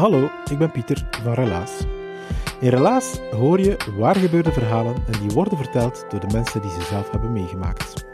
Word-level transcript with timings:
Hallo, 0.00 0.30
ik 0.50 0.58
ben 0.58 0.70
Pieter 0.70 1.06
van 1.22 1.32
Relaas. 1.32 1.70
In 2.60 2.68
Relaas 2.68 3.20
hoor 3.30 3.60
je 3.60 3.76
waar 3.96 4.16
gebeurde 4.16 4.52
verhalen 4.52 4.94
en 4.94 5.20
die 5.20 5.30
worden 5.30 5.58
verteld 5.58 6.04
door 6.08 6.20
de 6.20 6.32
mensen 6.32 6.62
die 6.62 6.70
ze 6.70 6.82
zelf 6.82 7.10
hebben 7.10 7.32
meegemaakt. 7.32 8.04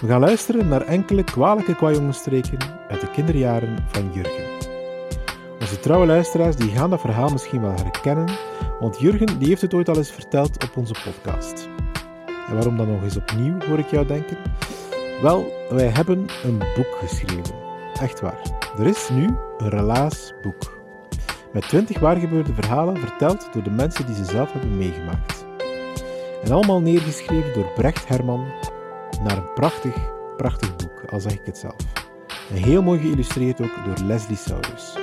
We 0.00 0.06
gaan 0.06 0.20
luisteren 0.20 0.68
naar 0.68 0.80
enkele 0.80 1.24
kwalijke 1.24 1.74
kwajongenstreken 1.74 2.58
uit 2.88 3.00
de 3.00 3.10
kinderjaren 3.10 3.76
van 3.86 4.12
Jurgen. 4.12 4.44
Onze 5.60 5.80
trouwe 5.80 6.06
luisteraars 6.06 6.56
die 6.56 6.70
gaan 6.70 6.90
dat 6.90 7.00
verhaal 7.00 7.28
misschien 7.28 7.60
wel 7.60 7.74
herkennen, 7.74 8.28
want 8.80 9.00
Jurgen 9.00 9.38
die 9.38 9.48
heeft 9.48 9.62
het 9.62 9.74
ooit 9.74 9.88
al 9.88 9.96
eens 9.96 10.12
verteld 10.12 10.64
op 10.64 10.76
onze 10.76 10.94
podcast. 11.04 11.68
En 12.48 12.54
waarom 12.54 12.76
dan 12.76 12.90
nog 12.90 13.02
eens 13.02 13.16
opnieuw, 13.16 13.56
hoor 13.68 13.78
ik 13.78 13.90
jou 13.90 14.06
denken? 14.06 14.36
Wel, 15.22 15.52
wij 15.70 15.88
hebben 15.88 16.26
een 16.44 16.58
boek 16.58 16.96
geschreven. 17.00 17.54
Echt 18.00 18.20
waar. 18.20 18.59
Er 18.80 18.86
is 18.86 19.08
nu 19.08 19.24
een 19.58 19.68
relaasboek. 19.68 20.78
Met 21.52 21.68
20 21.68 21.98
waargebeurde 21.98 22.54
verhalen 22.54 22.96
verteld 22.96 23.48
door 23.52 23.62
de 23.62 23.70
mensen 23.70 24.06
die 24.06 24.14
ze 24.14 24.24
zelf 24.24 24.52
hebben 24.52 24.78
meegemaakt. 24.78 25.44
En 26.42 26.52
allemaal 26.52 26.80
neergeschreven 26.80 27.52
door 27.52 27.72
Brecht 27.74 28.08
Herman 28.08 28.46
naar 29.22 29.36
een 29.36 29.52
prachtig, 29.54 29.94
prachtig 30.36 30.76
boek, 30.76 31.10
al 31.10 31.20
zeg 31.20 31.32
ik 31.32 31.40
het 31.44 31.58
zelf. 31.58 31.76
En 32.50 32.56
heel 32.56 32.82
mooi 32.82 33.00
geïllustreerd 33.00 33.60
ook 33.60 33.84
door 33.84 34.06
Leslie 34.06 34.36
Saurus. 34.36 34.96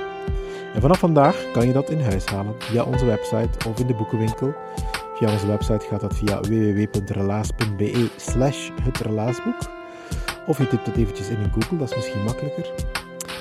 En 0.74 0.82
vanaf 0.82 1.00
vandaag 1.00 1.52
kan 1.52 1.68
je 1.68 1.74
dat 1.74 1.90
in 1.90 2.02
huis 2.02 2.26
halen 2.26 2.56
via 2.58 2.84
onze 2.84 3.06
website 3.06 3.70
of 3.70 3.80
in 3.80 3.88
de 3.88 3.96
boekenwinkel. 3.96 4.54
Via 5.14 5.32
onze 5.32 5.48
website 5.48 5.86
gaat 5.90 6.02
dat 6.02 6.16
via 6.16 6.40
www.relaas.be 6.40 8.10
slash 8.16 8.70
het 8.82 8.98
relaasboek. 8.98 9.60
Of 10.48 10.58
je 10.58 10.68
typt 10.68 10.86
dat 10.86 10.96
eventjes 10.96 11.30
in 11.30 11.40
in 11.40 11.52
Google, 11.54 11.78
dat 11.78 11.90
is 11.90 11.96
misschien 11.96 12.24
makkelijker. 12.24 12.97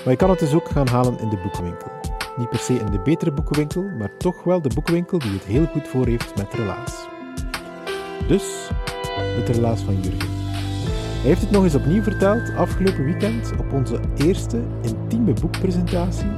Maar 0.06 0.14
je 0.14 0.20
kan 0.20 0.30
het 0.30 0.38
dus 0.38 0.54
ook 0.54 0.68
gaan 0.68 0.88
halen 0.88 1.18
in 1.18 1.28
de 1.28 1.36
boekenwinkel. 1.36 1.90
Niet 2.36 2.48
per 2.48 2.58
se 2.58 2.74
in 2.74 2.90
de 2.90 3.00
betere 3.00 3.32
boekenwinkel, 3.32 3.82
maar 3.98 4.16
toch 4.16 4.42
wel 4.42 4.62
de 4.62 4.70
boekenwinkel 4.74 5.18
die 5.18 5.30
het 5.30 5.44
heel 5.44 5.66
goed 5.66 5.88
voor 5.88 6.06
heeft 6.06 6.36
met 6.36 6.54
relaas. 6.54 7.06
Dus, 8.28 8.70
het 9.16 9.48
relaas 9.48 9.80
van 9.80 9.94
Jurgen. 9.94 10.28
Hij 10.28 11.28
heeft 11.28 11.40
het 11.40 11.50
nog 11.50 11.64
eens 11.64 11.74
opnieuw 11.74 12.02
verteld 12.02 12.54
afgelopen 12.56 13.04
weekend 13.04 13.52
op 13.58 13.72
onze 13.72 14.00
eerste 14.16 14.62
intieme 14.82 15.32
boekpresentatie. 15.32 16.30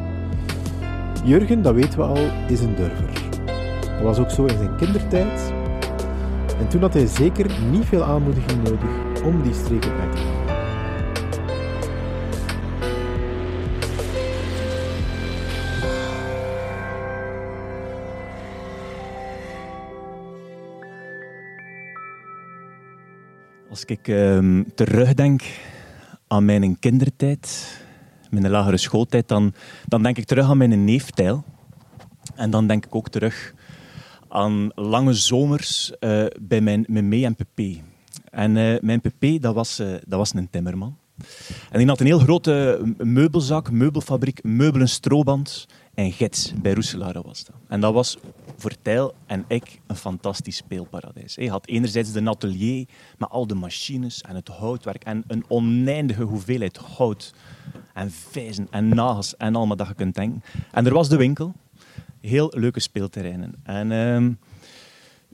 Jurgen, 1.24 1.62
dat 1.62 1.74
weten 1.74 1.98
we 1.98 2.05
al, 2.05 2.30
is 2.48 2.61
een 2.61 2.74
durver. 2.74 3.23
Dat 3.83 4.02
was 4.02 4.18
ook 4.18 4.30
zo 4.30 4.45
in 4.45 4.58
zijn 4.58 4.77
kindertijd. 4.77 5.52
En 6.58 6.68
toen 6.68 6.80
had 6.80 6.95
hij 6.95 7.06
zeker 7.06 7.61
niet 7.70 7.85
veel 7.85 8.02
aanmoediging 8.02 8.62
nodig 8.62 9.23
om 9.24 9.42
die 9.42 9.55
streken 9.55 9.92
uit 10.00 10.12
te 10.12 10.18
halen. 10.18 10.37
Als 23.78 23.86
ik 23.86 24.08
uh, 24.08 24.61
terugdenk 24.74 25.42
aan 26.27 26.44
mijn 26.44 26.78
kindertijd, 26.78 27.77
mijn 28.30 28.50
lagere 28.50 28.77
schooltijd, 28.77 29.28
dan, 29.28 29.52
dan 29.86 30.02
denk 30.02 30.18
ik 30.18 30.24
terug 30.24 30.50
aan 30.50 30.56
mijn 30.56 30.84
neeftijl. 30.84 31.44
En 32.34 32.50
dan 32.50 32.67
denk 32.67 32.84
ik 32.86 32.94
ook 32.94 33.08
terug 33.08 33.55
aan 34.28 34.70
lange 34.74 35.12
zomers 35.12 35.92
uh, 36.00 36.24
bij 36.40 36.61
mijn, 36.61 36.84
mee 36.88 37.24
en 37.24 37.34
pp. 37.34 37.61
En 38.30 38.56
uh, 38.56 38.80
mijn 38.80 39.00
pp, 39.00 39.42
dat 39.42 39.55
was, 39.55 39.80
uh, 39.80 39.88
dat 40.06 40.18
was 40.18 40.34
een 40.34 40.50
timmerman. 40.50 40.96
En 41.70 41.78
die 41.78 41.86
had 41.88 42.00
een 42.00 42.06
heel 42.06 42.18
grote 42.18 42.83
meubelzak, 42.96 43.70
meubelfabriek, 43.70 44.42
meubelen, 44.42 44.88
stroband 44.88 45.67
en 45.98 46.13
gids 46.13 46.53
bij 46.63 46.73
Roeselare 46.73 47.23
was 47.23 47.45
dat. 47.45 47.55
En 47.69 47.81
dat 47.81 47.92
was 47.92 48.19
voor 48.57 48.73
Tijl 48.83 49.14
en 49.27 49.45
ik 49.48 49.81
een 49.86 49.97
fantastisch 49.97 50.57
speelparadijs. 50.57 51.36
Hij 51.36 51.47
had 51.47 51.67
enerzijds 51.67 52.13
de 52.13 52.25
atelier 52.25 52.86
met 53.17 53.29
al 53.31 53.47
de 53.47 53.55
machines 53.55 54.20
en 54.20 54.35
het 54.35 54.48
houtwerk 54.48 55.05
en 55.05 55.25
een 55.27 55.45
oneindige 55.48 56.23
hoeveelheid 56.23 56.77
hout 56.77 57.35
en 57.95 58.11
vijzen 58.11 58.67
en 58.70 58.89
nagels 58.89 59.36
en 59.36 59.57
allemaal 59.57 59.77
dat 59.77 59.89
je 59.89 59.95
kunt 59.95 60.14
denken. 60.14 60.42
En 60.73 60.86
er 60.86 60.92
was 60.92 61.09
de 61.09 61.17
winkel. 61.17 61.53
Heel 62.20 62.53
leuke 62.57 62.80
speelterreinen. 62.80 63.55
En 63.63 63.91
uh, 63.91 64.35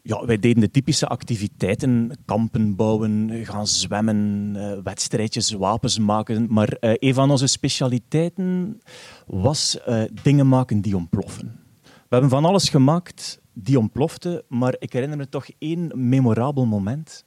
ja, 0.06 0.26
wij 0.26 0.38
deden 0.38 0.60
de 0.60 0.70
typische 0.70 1.06
activiteiten. 1.06 2.10
Kampen 2.24 2.76
bouwen, 2.76 3.30
gaan 3.44 3.66
zwemmen, 3.66 4.52
uh, 4.56 4.78
wedstrijdjes, 4.82 5.52
wapens 5.52 5.98
maken. 5.98 6.46
Maar 6.52 6.76
uh, 6.80 6.92
een 6.98 7.14
van 7.14 7.30
onze 7.30 7.46
specialiteiten 7.46 8.80
was 9.26 9.78
uh, 9.88 10.04
dingen 10.22 10.48
maken 10.48 10.80
die 10.80 10.96
ontploffen. 10.96 11.60
We 11.82 12.20
hebben 12.20 12.30
van 12.30 12.44
alles 12.44 12.68
gemaakt 12.68 13.40
die 13.52 13.78
ontplofte, 13.78 14.44
maar 14.48 14.76
ik 14.78 14.92
herinner 14.92 15.18
me 15.18 15.28
toch 15.28 15.46
één 15.58 15.92
memorabel 15.94 16.66
moment. 16.66 17.24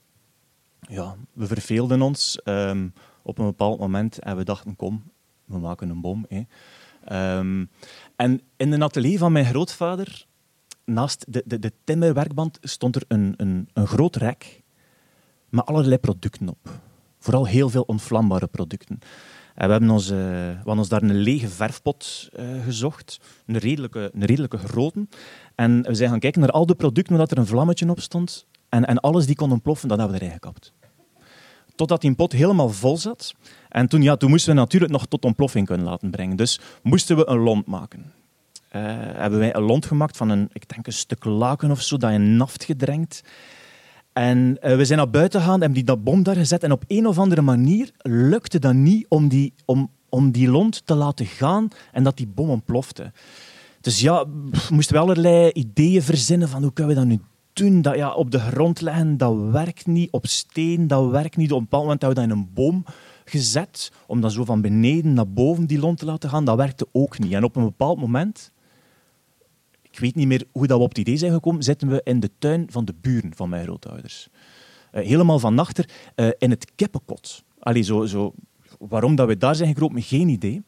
Ja, 0.80 1.16
we 1.32 1.46
verveelden 1.46 2.02
ons 2.02 2.40
um, 2.44 2.92
op 3.22 3.38
een 3.38 3.46
bepaald 3.46 3.78
moment 3.78 4.18
en 4.18 4.36
we 4.36 4.44
dachten, 4.44 4.76
kom, 4.76 5.02
we 5.44 5.58
maken 5.58 5.88
een 5.88 6.00
bom. 6.00 6.26
Hè. 6.28 6.42
Um, 7.38 7.70
en 8.16 8.40
in 8.56 8.70
de 8.70 8.80
atelier 8.80 9.18
van 9.18 9.32
mijn 9.32 9.44
grootvader, 9.44 10.26
naast 10.88 11.24
de, 11.28 11.42
de, 11.46 11.58
de 11.58 11.72
timmerwerkband, 11.84 12.58
stond 12.60 12.96
er 12.96 13.02
een, 13.08 13.34
een, 13.36 13.68
een 13.72 13.86
groot 13.86 14.16
rek 14.16 14.62
met 15.48 15.66
allerlei 15.66 15.98
producten 15.98 16.48
op. 16.48 16.80
Vooral 17.18 17.46
heel 17.46 17.68
veel 17.68 17.82
onvlambare 17.82 18.46
producten. 18.46 18.98
En 19.54 19.66
we 19.66 19.72
hebben 19.72 19.90
ons, 19.90 20.10
uh, 20.10 20.16
we 20.16 20.54
hebben 20.56 20.78
ons 20.78 20.88
daar 20.88 21.02
een 21.02 21.14
lege 21.14 21.48
verfpot 21.48 22.28
uh, 22.38 22.64
gezocht, 22.64 23.20
een 23.46 23.58
redelijke, 23.58 24.10
een 24.14 24.24
redelijke 24.24 24.58
grote. 24.58 25.06
En 25.54 25.82
we 25.82 25.94
zijn 25.94 26.10
gaan 26.10 26.18
kijken 26.18 26.40
naar 26.40 26.50
al 26.50 26.66
de 26.66 26.74
producten 26.74 27.16
waar 27.16 27.26
er 27.30 27.38
een 27.38 27.46
vlammetje 27.46 27.90
op 27.90 28.00
stond. 28.00 28.46
En, 28.68 28.84
en 28.84 29.00
alles 29.00 29.26
die 29.26 29.36
kon 29.36 29.52
ontploffen, 29.52 29.88
dat 29.88 29.98
hebben 29.98 30.16
we 30.16 30.22
erin 30.22 30.34
gekapt. 30.34 30.72
Totdat 31.74 32.00
die 32.00 32.14
pot 32.14 32.32
helemaal 32.32 32.70
vol 32.70 32.96
zat. 32.96 33.34
En 33.68 33.88
toen, 33.88 34.02
ja, 34.02 34.16
toen 34.16 34.30
moesten 34.30 34.54
we 34.54 34.60
natuurlijk 34.60 34.92
nog 34.92 35.06
tot 35.06 35.24
ontploffing 35.24 35.66
kunnen 35.66 35.86
laten 35.86 36.10
brengen. 36.10 36.36
Dus 36.36 36.60
moesten 36.82 37.16
we 37.16 37.28
een 37.28 37.38
lont 37.38 37.66
maken. 37.66 38.12
Uh, 38.76 38.82
hebben 38.96 39.38
wij 39.38 39.54
een 39.54 39.62
lont 39.62 39.86
gemaakt 39.86 40.16
van 40.16 40.28
een, 40.28 40.48
ik 40.52 40.68
denk 40.68 40.86
een 40.86 40.92
stuk 40.92 41.24
laken 41.24 41.70
of 41.70 41.82
zo, 41.82 41.96
dat 41.96 42.12
je 42.12 42.18
naft 42.18 42.64
gedrenkt. 42.64 43.22
En 44.12 44.58
uh, 44.62 44.76
we 44.76 44.84
zijn 44.84 44.98
naar 44.98 45.10
buiten 45.10 45.40
gegaan, 45.40 45.60
hebben 45.60 45.78
die 45.78 45.84
dat 45.84 46.04
bom 46.04 46.22
daar 46.22 46.36
gezet. 46.36 46.62
En 46.62 46.72
op 46.72 46.84
een 46.86 47.06
of 47.06 47.18
andere 47.18 47.42
manier 47.42 47.90
lukte 47.98 48.58
dat 48.58 48.74
niet 48.74 49.06
om 49.08 49.28
die, 49.28 49.54
om, 49.64 49.90
om 50.08 50.30
die 50.30 50.48
lont 50.48 50.86
te 50.86 50.94
laten 50.94 51.26
gaan 51.26 51.68
en 51.92 52.02
dat 52.02 52.16
die 52.16 52.26
bom 52.26 52.50
ontplofte. 52.50 53.12
Dus 53.80 54.00
ja, 54.00 54.24
pff, 54.50 54.70
moesten 54.70 54.94
we 54.94 55.00
allerlei 55.00 55.50
ideeën 55.50 56.02
verzinnen 56.02 56.48
van 56.48 56.62
hoe 56.62 56.72
kunnen 56.72 56.94
we 56.94 57.00
dat 57.00 57.08
nu 57.08 57.20
doen. 57.52 57.82
Dat, 57.82 57.96
ja, 57.96 58.12
op 58.12 58.30
de 58.30 58.38
grond 58.38 58.80
leggen, 58.80 59.16
dat 59.16 59.36
werkt 59.50 59.86
niet. 59.86 60.10
Op 60.10 60.26
steen, 60.26 60.86
dat 60.86 61.10
werkt 61.10 61.36
niet. 61.36 61.52
Op 61.52 61.58
een 61.58 61.62
bepaald 61.62 61.82
moment 61.82 62.02
hebben 62.02 62.22
we 62.22 62.28
dat 62.28 62.38
in 62.38 62.44
een 62.44 62.54
boom 62.54 62.84
gezet, 63.24 63.92
om 64.06 64.20
dat 64.20 64.32
zo 64.32 64.44
van 64.44 64.60
beneden 64.60 65.12
naar 65.12 65.28
boven 65.28 65.66
die 65.66 65.78
lont 65.78 65.98
te 65.98 66.04
laten 66.04 66.30
gaan. 66.30 66.44
Dat 66.44 66.56
werkte 66.56 66.86
ook 66.92 67.18
niet. 67.18 67.32
En 67.32 67.44
op 67.44 67.56
een 67.56 67.64
bepaald 67.64 67.98
moment 67.98 68.52
ik 69.98 70.04
weet 70.04 70.14
niet 70.14 70.26
meer 70.26 70.44
hoe 70.52 70.66
dat 70.66 70.78
we 70.78 70.84
op 70.84 70.88
het 70.88 70.98
idee 70.98 71.16
zijn 71.16 71.32
gekomen, 71.32 71.62
zitten 71.62 71.88
we 71.88 72.00
in 72.04 72.20
de 72.20 72.30
tuin 72.38 72.66
van 72.70 72.84
de 72.84 72.94
buren 73.00 73.34
van 73.34 73.48
mijn 73.48 73.64
grootouders. 73.64 74.28
Uh, 74.92 75.06
helemaal 75.06 75.38
van 75.38 75.58
achter, 75.58 75.88
uh, 76.16 76.28
in 76.38 76.50
het 76.50 76.72
kippenkot. 76.74 77.44
Allee, 77.58 77.82
zo, 77.82 78.04
zo, 78.04 78.34
waarom 78.78 79.14
dat 79.14 79.26
we 79.26 79.36
daar 79.36 79.54
zijn 79.54 79.68
gekropen, 79.68 80.02
geen 80.02 80.28
idee. 80.28 80.62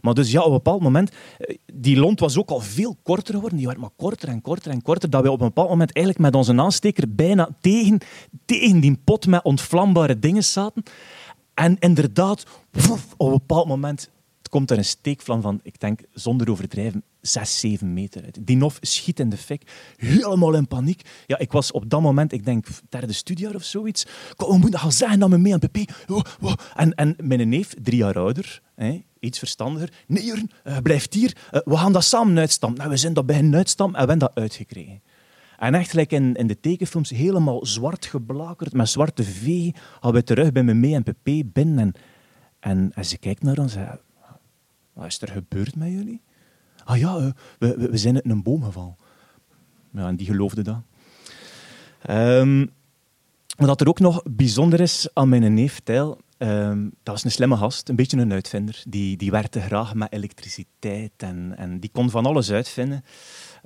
Maar 0.00 0.14
dus 0.14 0.30
ja, 0.30 0.40
op 0.40 0.46
een 0.46 0.52
bepaald 0.52 0.82
moment, 0.82 1.10
uh, 1.10 1.56
die 1.74 1.96
lont 1.96 2.20
was 2.20 2.38
ook 2.38 2.50
al 2.50 2.60
veel 2.60 2.96
korter 3.02 3.34
geworden. 3.34 3.58
Die 3.58 3.66
werd 3.66 3.78
maar 3.78 3.90
korter 3.96 4.28
en 4.28 4.40
korter 4.40 4.70
en 4.70 4.82
korter, 4.82 5.10
dat 5.10 5.22
we 5.22 5.30
op 5.30 5.40
een 5.40 5.46
bepaald 5.46 5.68
moment 5.68 5.92
eigenlijk 5.92 6.26
met 6.26 6.34
onze 6.34 6.62
aansteker 6.62 7.14
bijna 7.14 7.48
tegen, 7.60 7.98
tegen 8.44 8.80
die 8.80 9.00
pot 9.04 9.26
met 9.26 9.44
ontvlambare 9.44 10.18
dingen 10.18 10.44
zaten. 10.44 10.82
En 11.54 11.78
inderdaad, 11.78 12.46
op 13.16 13.26
een 13.26 13.32
bepaald 13.32 13.68
moment 13.68 14.10
komt 14.50 14.70
er 14.70 14.78
een 14.78 14.84
steekvlam 14.84 15.40
van, 15.40 15.60
ik 15.62 15.80
denk 15.80 16.00
zonder 16.12 16.50
overdrijven, 16.50 17.02
6, 17.26 17.60
7 17.60 17.92
meter 17.92 18.24
uit. 18.24 18.38
Die 18.46 18.56
nof 18.56 18.78
schiet 18.80 19.20
in 19.20 19.28
de 19.28 19.36
fik, 19.36 19.92
helemaal 19.96 20.54
in 20.54 20.68
paniek. 20.68 21.02
Ja, 21.26 21.38
ik 21.38 21.52
was 21.52 21.72
op 21.72 21.90
dat 21.90 22.00
moment, 22.00 22.32
ik 22.32 22.44
denk 22.44 22.66
derde 22.88 23.12
studiejaar 23.12 23.54
of 23.54 23.64
zoiets. 23.64 24.06
Kom, 24.36 24.48
we 24.48 24.58
moeten 24.58 24.80
gaan 24.80 24.92
zeggen 24.92 25.18
dat 25.18 25.30
we 25.30 25.36
mee 25.36 25.52
aan 25.52 25.58
pp. 25.58 25.78
En, 26.74 26.94
en 26.94 27.16
mijn 27.22 27.48
neef, 27.48 27.74
drie 27.82 27.98
jaar 27.98 28.18
ouder, 28.18 28.62
hè, 28.74 29.02
iets 29.20 29.38
verstandiger. 29.38 29.92
Nee, 30.06 30.24
Jurgen, 30.24 30.50
uh, 30.64 30.76
blijft 30.78 31.14
hier. 31.14 31.36
Uh, 31.52 31.60
we 31.64 31.76
gaan 31.76 31.92
dat 31.92 32.04
samen 32.04 32.38
uitstampen. 32.38 32.78
Nou, 32.78 32.90
we 32.90 32.96
zijn 32.96 33.12
dat 33.12 33.26
beginnen 33.26 33.54
uitstampen 33.54 34.00
en 34.00 34.04
we 34.04 34.10
hebben 34.10 34.28
dat 34.28 34.42
uitgekregen. 34.42 35.02
En 35.58 35.74
echt, 35.74 35.92
like 35.92 36.14
in, 36.14 36.34
in 36.34 36.46
de 36.46 36.60
tekenfilms, 36.60 37.10
helemaal 37.10 37.66
zwart 37.66 38.06
geblakerd, 38.06 38.72
met 38.72 38.88
zwarte 38.88 39.24
V, 39.24 39.70
hadden 40.00 40.20
we 40.20 40.26
terug 40.26 40.52
bij 40.52 40.62
me 40.62 40.74
mee 40.74 40.94
en 40.94 41.02
pp 41.02 41.52
binnen. 41.52 41.92
En, 42.60 42.92
en, 42.94 43.04
ze 43.04 43.18
kijkt 43.18 43.42
naar 43.42 43.58
ons 43.58 43.74
en 43.74 44.00
wat 44.92 45.06
is 45.06 45.20
er 45.20 45.28
gebeurd 45.28 45.76
met 45.76 45.88
jullie? 45.88 46.20
Ah 46.84 46.98
ja, 46.98 47.18
uh, 47.18 47.26
we, 47.58 47.88
we, 47.90 47.96
zijn 47.96 48.14
uit 48.14 48.24
een 48.24 48.42
boom 48.42 48.64
gevallen. 48.64 48.96
Ja, 49.90 50.06
en 50.06 50.16
die 50.16 50.26
geloofde 50.26 50.62
dat. 50.62 50.80
Um, 52.10 52.70
wat 53.56 53.80
er 53.80 53.88
ook 53.88 54.00
nog 54.00 54.22
bijzonder 54.24 54.80
is 54.80 55.08
aan 55.12 55.28
mijn 55.28 55.54
neef 55.54 55.80
Tijl, 55.80 56.18
um, 56.38 56.92
dat 57.02 57.14
was 57.14 57.24
een 57.24 57.30
slimme 57.30 57.56
gast, 57.56 57.88
een 57.88 57.96
beetje 57.96 58.16
een 58.16 58.32
uitvinder. 58.32 58.82
Die, 58.88 59.16
die 59.16 59.30
werkte 59.30 59.60
graag 59.60 59.94
met 59.94 60.12
elektriciteit 60.12 61.12
en, 61.16 61.54
en 61.56 61.80
die 61.80 61.90
kon 61.92 62.10
van 62.10 62.26
alles 62.26 62.50
uitvinden. 62.50 63.04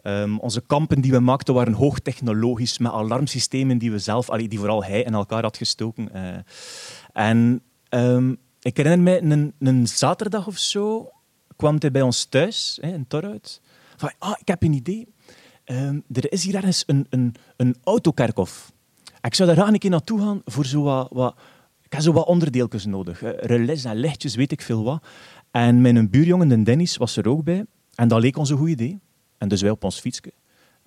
Um, 0.03 0.39
onze 0.39 0.63
kampen 0.67 1.01
die 1.01 1.13
we 1.13 1.21
maakten 1.21 1.55
waren 1.55 1.73
hoogtechnologisch, 1.73 2.79
met 2.79 2.93
alarmsystemen 2.93 3.79
die 3.79 3.91
we 3.91 3.99
zelf, 3.99 4.31
allee, 4.31 4.49
die 4.49 4.59
vooral 4.59 4.85
hij 4.85 5.03
in 5.03 5.15
elkaar 5.15 5.43
had 5.43 5.57
gestoken. 5.57 6.09
Uh, 6.15 6.37
en 7.13 7.63
ik 8.61 8.77
herinner 8.77 9.01
mij, 9.01 9.23
een, 9.23 9.53
een 9.59 9.87
zaterdag 9.87 10.47
of 10.47 10.59
zo 10.59 11.11
kwam 11.59 11.77
hij 11.79 11.91
bij 11.91 12.03
ons 12.03 12.25
thuis, 12.25 12.79
hè, 12.81 12.93
in 12.93 13.07
Torhout. 13.07 13.61
Van, 13.97 14.13
ah, 14.19 14.35
ik 14.41 14.49
heb 14.49 14.63
een 14.63 14.73
idee. 14.73 15.09
Um, 15.65 16.05
er 16.13 16.33
is 16.33 16.45
hier 16.45 16.55
ergens 16.55 16.85
een, 16.87 17.07
een, 17.11 17.35
een 17.57 17.77
autokerkhof. 17.85 18.73
Ik 19.21 19.35
zou 19.35 19.49
daar 19.49 19.59
graag 19.59 19.73
een 19.73 19.79
keer 19.79 19.91
naartoe 19.91 20.21
gaan 20.21 20.41
voor 20.45 20.67
zo 20.67 20.83
wat... 20.83 21.09
wat 21.13 21.35
ik 21.83 21.95
heb 21.95 22.03
zo 22.03 22.13
wat 22.13 22.27
onderdeeltjes 22.27 22.87
nodig. 22.87 23.21
Relais 23.21 23.85
en 23.85 23.97
lichtjes, 23.97 24.35
weet 24.35 24.53
ik 24.53 24.63
veel 24.63 24.85
wat. 24.85 25.07
En 25.51 25.81
mijn 25.81 26.11
buurjongen, 26.11 26.49
de 26.49 26.63
Dennis, 26.63 26.97
was 26.97 27.17
er 27.17 27.29
ook 27.29 27.45
bij. 27.45 27.65
En 27.95 28.09
dat 28.09 28.21
leek 28.21 28.37
ons 28.37 28.51
een 28.51 28.57
goed 28.57 28.69
idee. 28.69 29.01
En 29.39 29.49
dus 29.49 29.63
wij 29.63 29.71
op 29.71 29.85
ons 29.85 30.01
fietsje 30.01 30.33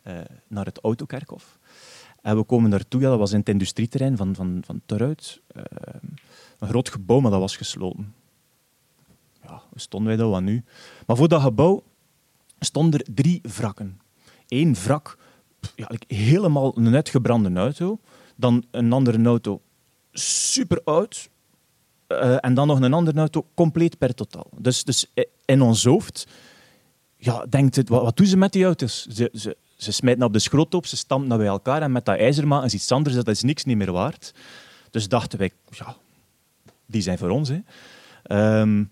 uh, 0.08 0.20
naar 0.48 0.66
het 0.66 0.80
autokerkhof. 0.80 1.60
En 2.22 2.38
we 2.38 2.44
komen 2.44 2.70
naartoe, 2.70 3.02
ja, 3.02 3.10
dat 3.10 3.20
was 3.20 3.32
in 3.32 3.40
het 3.40 3.50
industrieterrein 3.50 4.18
van, 4.18 4.36
van, 4.36 4.62
van 4.66 4.82
Torhout. 4.86 5.42
Uh, 5.56 5.64
een 6.60 6.68
groot 6.68 6.90
gebouw, 6.90 7.20
maar 7.20 7.32
dat 7.32 7.40
was 7.40 7.58
gesloten. 7.58 8.14
Ja, 9.52 9.62
stonden 9.76 10.08
wij 10.08 10.18
daar 10.18 10.30
wat 10.30 10.42
nu? 10.42 10.64
Maar 11.06 11.18
voor 11.18 11.28
dat 11.28 11.42
gebouw 11.42 11.84
stonden 12.60 13.00
er 13.00 13.14
drie 13.14 13.42
wrakken. 13.42 14.00
Eén 14.48 14.76
wrak, 14.76 15.18
ja, 15.76 15.92
helemaal 16.08 16.78
een 16.78 16.96
uitgebrande 16.96 17.60
auto. 17.60 18.00
Dan 18.36 18.64
een 18.72 18.94
andere 18.94 19.24
auto, 19.24 19.62
super 20.12 20.82
oud. 20.84 21.30
Uh, 22.08 22.46
en 22.46 22.54
dan 22.54 22.68
nog 22.68 22.82
een 22.82 22.94
andere 22.94 23.20
auto, 23.20 23.46
compleet 23.54 23.98
per 23.98 24.14
totaal. 24.14 24.50
Dus, 24.58 24.84
dus 24.84 25.12
in 25.46 25.62
ons 25.62 25.84
hoofd 25.84 26.28
ja, 27.18 27.46
denkt 27.50 27.76
het, 27.76 27.90
wat, 27.90 28.18
doen 28.18 28.26
ze 28.26 28.38
met 28.38 28.52
die 28.52 28.64
auto's? 28.64 29.06
Ze, 29.06 29.30
ze, 29.34 29.58
ze 29.76 29.92
smijten 29.92 30.24
op 30.24 30.34
de 30.34 30.40
schroot 30.40 30.74
op, 30.74 30.86
ze 30.86 30.98
stampen 30.98 31.30
naar 31.30 31.38
bij 31.38 31.48
elkaar 31.48 31.82
en 31.82 31.92
met 31.92 32.06
dat 32.06 32.18
ijzer 32.18 32.48
maken 32.48 32.66
is 32.66 32.74
iets 32.74 32.92
anders, 32.92 33.16
dat 33.16 33.28
is 33.28 33.42
niks 33.42 33.64
niet 33.64 33.78
meer 33.78 33.92
waard. 33.92 34.34
Dus 34.90 35.08
dachten 35.08 35.40
wij, 35.40 35.52
ja, 35.70 35.96
die 36.86 37.02
zijn 37.02 37.18
voor 37.18 37.30
ons. 37.30 37.50
Hè. 37.50 37.60
Um, 38.60 38.92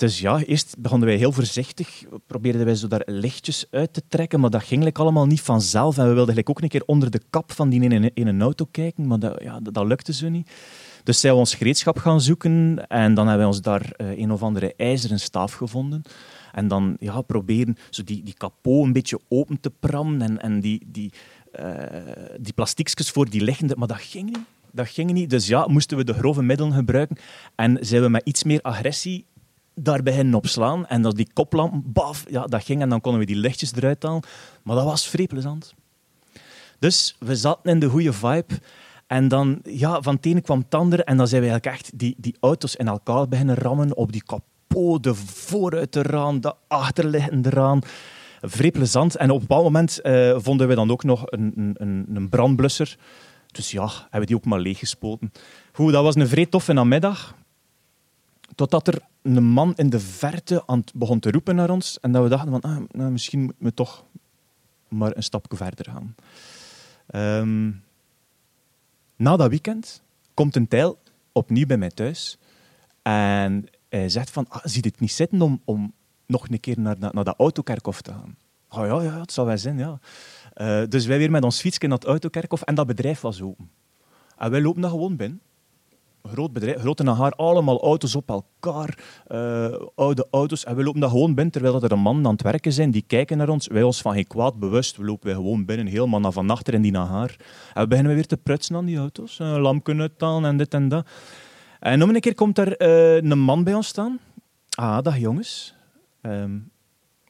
dus 0.00 0.20
ja, 0.20 0.42
eerst 0.42 0.74
begonnen 0.78 1.08
wij 1.08 1.16
heel 1.16 1.32
voorzichtig, 1.32 2.04
probeerden 2.26 2.64
wij 2.64 2.74
zo 2.74 2.88
daar 2.88 3.02
lichtjes 3.06 3.66
uit 3.70 3.92
te 3.92 4.02
trekken, 4.08 4.40
maar 4.40 4.50
dat 4.50 4.62
ging 4.62 4.84
like 4.84 5.00
allemaal 5.00 5.26
niet 5.26 5.40
vanzelf. 5.40 5.98
En 5.98 6.08
we 6.08 6.14
wilden 6.14 6.34
like 6.34 6.50
ook 6.50 6.62
een 6.62 6.68
keer 6.68 6.82
onder 6.86 7.10
de 7.10 7.20
kap 7.30 7.52
van 7.52 7.68
die 7.68 7.82
in 7.82 7.92
een, 7.92 8.10
in 8.14 8.26
een 8.26 8.42
auto 8.42 8.66
kijken, 8.70 9.06
maar 9.06 9.18
dat, 9.18 9.42
ja, 9.42 9.60
dat, 9.60 9.86
lukte 9.86 10.12
zo 10.12 10.28
niet. 10.28 10.50
Dus 11.04 11.20
zijn 11.20 11.32
we 11.32 11.38
ons 11.38 11.54
gereedschap 11.54 11.98
gaan 11.98 12.20
zoeken 12.20 12.86
en 12.88 13.14
dan 13.14 13.26
hebben 13.26 13.46
we 13.46 13.52
ons 13.52 13.62
daar 13.62 13.92
uh, 13.96 14.18
een 14.18 14.32
of 14.32 14.42
andere 14.42 14.74
ijzeren 14.76 15.20
staaf 15.20 15.52
gevonden. 15.52 16.02
En 16.52 16.68
dan 16.68 16.96
ja, 17.00 17.20
proberen 17.20 17.76
zo 17.90 18.02
die, 18.04 18.22
die 18.22 18.34
kapot 18.34 18.84
een 18.84 18.92
beetje 18.92 19.20
open 19.28 19.60
te 19.60 19.70
prammen 19.70 20.22
en, 20.22 20.40
en 20.40 20.60
die, 20.60 20.86
die, 20.86 21.12
uh, 21.60 21.74
die 22.40 22.52
plastiekjes 22.52 23.10
voor 23.10 23.30
die 23.30 23.44
liggende. 23.44 23.76
Maar 23.76 23.88
dat 23.88 24.00
ging 24.00 24.24
niet. 24.24 24.38
Dat 24.72 24.88
ging 24.88 25.12
niet. 25.12 25.30
Dus 25.30 25.46
ja, 25.46 25.66
moesten 25.66 25.96
we 25.96 26.04
de 26.04 26.14
grove 26.14 26.42
middelen 26.42 26.72
gebruiken. 26.72 27.16
En 27.54 27.78
zijn 27.80 28.02
we 28.02 28.08
met 28.08 28.22
iets 28.24 28.44
meer 28.44 28.62
agressie 28.62 29.26
daar 29.82 30.02
beginnen 30.02 30.34
opslaan. 30.34 30.86
En 30.86 31.02
dat 31.02 31.16
die 31.16 31.30
koplamp, 31.32 31.82
baf, 31.86 32.24
ja, 32.28 32.46
dat 32.46 32.64
ging. 32.64 32.80
En 32.80 32.88
dan 32.88 33.00
konden 33.00 33.20
we 33.20 33.26
die 33.26 33.36
lichtjes 33.36 33.74
eruit 33.74 34.02
halen. 34.02 34.22
Maar 34.62 34.76
dat 34.76 34.84
was 34.84 35.06
vrij 35.08 35.26
plezant. 35.26 35.74
Dus 36.78 37.16
we 37.18 37.36
zaten 37.36 37.70
in 37.70 37.78
de 37.78 37.88
goede 37.88 38.12
vibe. 38.12 38.58
En 39.06 39.28
dan, 39.28 39.60
ja, 39.62 40.02
van 40.02 40.14
het 40.14 40.26
ene 40.26 40.40
kwam 40.40 40.64
het. 40.68 41.04
En 41.04 41.16
dan 41.16 41.28
zijn 41.28 41.42
we 41.42 41.48
eigenlijk 41.48 41.66
echt 41.66 41.98
die, 41.98 42.14
die 42.18 42.36
auto's 42.40 42.76
in 42.76 42.88
elkaar 42.88 43.28
beginnen 43.28 43.56
rammen 43.56 43.96
op 43.96 44.12
die 44.12 44.22
kapot, 44.22 45.02
de 45.02 45.14
vooruit 45.14 45.96
eraan, 45.96 46.40
de 46.40 46.54
achterliggende 46.68 47.48
eraan. 47.52 47.80
Vrij. 48.40 48.72
En 49.16 49.30
op 49.30 49.40
een 49.40 49.56
moment 49.62 50.00
uh, 50.02 50.36
vonden 50.38 50.68
we 50.68 50.74
dan 50.74 50.90
ook 50.90 51.04
nog 51.04 51.22
een, 51.24 51.74
een, 51.74 52.06
een 52.14 52.28
brandblusser. 52.28 52.96
Dus 53.52 53.70
ja, 53.70 53.88
hebben 54.00 54.20
we 54.20 54.26
die 54.26 54.36
ook 54.36 54.44
maar 54.44 54.60
leeggespoten. 54.60 55.32
Goed, 55.72 55.92
dat 55.92 56.02
was 56.02 56.14
een 56.14 56.28
vrij 56.28 56.46
toffe 56.46 56.72
namiddag. 56.72 57.34
Totdat 58.60 58.86
er 58.86 59.02
een 59.22 59.44
man 59.44 59.74
in 59.76 59.90
de 59.90 60.00
verte 60.00 60.66
aan 60.66 60.84
begon 60.94 61.20
te 61.20 61.30
roepen 61.30 61.54
naar 61.56 61.70
ons. 61.70 62.00
En 62.00 62.12
dat 62.12 62.22
we 62.22 62.28
dachten 62.28 62.50
van, 62.50 62.60
ah, 62.60 62.82
nou, 62.90 63.10
misschien 63.10 63.40
moeten 63.40 63.64
we 63.64 63.74
toch 63.74 64.04
maar 64.88 65.16
een 65.16 65.22
stapje 65.22 65.56
verder 65.56 65.86
gaan. 65.90 66.14
Um, 67.42 67.82
na 69.16 69.36
dat 69.36 69.48
weekend 69.48 70.02
komt 70.34 70.56
een 70.56 70.68
tijl 70.68 70.98
opnieuw 71.32 71.66
bij 71.66 71.76
mij 71.76 71.90
thuis. 71.90 72.38
En 73.02 73.66
hij 73.88 74.08
zegt 74.08 74.30
van, 74.30 74.46
ah, 74.48 74.64
zie 74.64 74.82
het 74.82 75.00
niet 75.00 75.12
zitten 75.12 75.42
om, 75.42 75.60
om 75.64 75.92
nog 76.26 76.48
een 76.48 76.60
keer 76.60 76.80
naar, 76.80 76.96
naar, 76.98 77.24
dat 77.24 77.38
autokerkhof 77.38 78.02
te 78.02 78.12
gaan? 78.12 78.36
Oh 78.68 78.86
ja, 78.86 79.02
ja, 79.02 79.20
het 79.20 79.32
zou 79.32 79.46
wel 79.46 79.58
zijn, 79.58 79.78
ja. 79.78 79.98
Uh, 80.56 80.82
dus 80.88 81.06
wij 81.06 81.18
weer 81.18 81.30
met 81.30 81.44
ons 81.44 81.60
fietsje 81.60 81.86
naar 81.86 81.98
het 81.98 82.06
autokerkhof 82.06 82.62
en 82.62 82.74
dat 82.74 82.86
bedrijf 82.86 83.20
was 83.20 83.42
open. 83.42 83.70
En 84.36 84.50
wij 84.50 84.60
lopen 84.60 84.82
daar 84.82 84.90
gewoon 84.90 85.16
binnen. 85.16 85.40
Groot 86.22 86.52
bedrijf, 86.52 86.80
grote 86.80 87.02
nahaar, 87.02 87.32
allemaal 87.32 87.82
auto's 87.82 88.14
op 88.14 88.28
elkaar, 88.28 88.98
uh, 89.28 89.74
oude 89.94 90.26
auto's. 90.30 90.64
En 90.64 90.76
we 90.76 90.82
lopen 90.82 91.00
daar 91.00 91.10
gewoon 91.10 91.34
binnen, 91.34 91.52
terwijl 91.52 91.82
er 91.82 91.92
een 91.92 91.98
man 91.98 92.26
aan 92.26 92.32
het 92.32 92.42
werken 92.42 92.72
zijn, 92.72 92.90
die 92.90 93.04
kijken 93.06 93.36
naar 93.36 93.48
ons. 93.48 93.66
Wij 93.66 93.82
ons 93.82 94.00
van 94.00 94.12
geen 94.12 94.26
kwaad 94.26 94.58
bewust, 94.58 94.96
we 94.96 95.04
lopen 95.04 95.34
gewoon 95.34 95.64
binnen, 95.64 95.86
helemaal 95.86 96.20
naar 96.20 96.32
van 96.32 96.50
achter 96.50 96.74
in 96.74 96.82
die 96.82 96.92
nahaar. 96.92 97.36
En 97.74 97.82
we 97.82 97.88
beginnen 97.88 98.14
weer 98.14 98.26
te 98.26 98.36
prutsen 98.36 98.76
aan 98.76 98.84
die 98.84 98.98
auto's, 98.98 99.38
uh, 99.38 99.56
lampje 99.56 99.94
uithalen 99.94 100.50
en 100.50 100.56
dit 100.56 100.74
en 100.74 100.88
dat. 100.88 101.06
En 101.80 101.98
nog 101.98 102.08
een 102.08 102.20
keer 102.20 102.34
komt 102.34 102.58
er 102.58 102.82
uh, 102.82 103.30
een 103.30 103.38
man 103.38 103.64
bij 103.64 103.74
ons 103.74 103.86
staan. 103.86 104.18
Ah, 104.74 105.02
dag 105.02 105.18
jongens. 105.18 105.74
Um, 106.22 106.70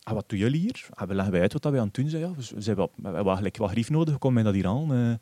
ah, 0.03 0.15
wat 0.15 0.29
doen 0.29 0.39
jullie 0.39 0.61
hier? 0.61 0.87
Ah, 0.91 1.09
we 1.09 1.15
leggen 1.15 1.33
wij 1.33 1.43
uit 1.43 1.53
wat 1.53 1.65
wij 1.65 1.81
aan 1.81 1.87
het 1.87 1.95
doen 1.95 2.09
zijn. 2.09 2.23
Ja. 2.23 2.31
We, 2.35 2.61
zijn 2.63 2.77
wel, 2.77 2.91
we 2.97 3.03
hebben 3.03 3.25
eigenlijk 3.25 3.57
wat 3.57 3.71
grief 3.71 3.91
nodig, 3.91 4.19
komen 4.19 4.45
wij 4.45 4.53
dat 4.53 4.63
hier 4.63 4.67
aan? 4.67 5.19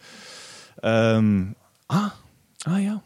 Um, 1.16 1.54
ah, 1.87 2.11
ah 2.59 2.83
ja. 2.83 3.02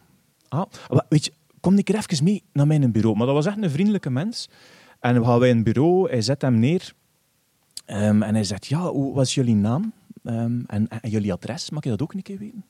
Ah, 0.52 0.98
weet 1.08 1.24
je, 1.24 1.32
kom 1.60 1.78
ik 1.78 1.88
er 1.88 1.94
even 1.94 2.24
mee 2.24 2.42
naar 2.52 2.66
mijn 2.66 2.92
bureau. 2.92 3.16
Maar 3.16 3.26
dat 3.26 3.34
was 3.34 3.46
echt 3.46 3.62
een 3.62 3.70
vriendelijke 3.70 4.10
mens. 4.10 4.48
En 5.00 5.20
we 5.20 5.24
gaan 5.24 5.38
bij 5.38 5.50
een 5.50 5.62
bureau, 5.62 6.10
hij 6.10 6.22
zet 6.22 6.42
hem 6.42 6.58
neer. 6.58 6.92
Um, 7.86 8.22
en 8.22 8.34
hij 8.34 8.44
zegt, 8.44 8.66
ja, 8.66 8.90
hoe 8.90 9.14
was 9.14 9.34
jullie 9.34 9.54
naam? 9.54 9.92
Um, 10.24 10.64
en, 10.66 10.88
jullie 11.02 11.32
adres, 11.32 11.70
mag 11.70 11.84
je 11.84 11.90
dat 11.90 12.02
ook 12.02 12.12
een 12.12 12.22
keer 12.22 12.38
weten? 12.38 12.64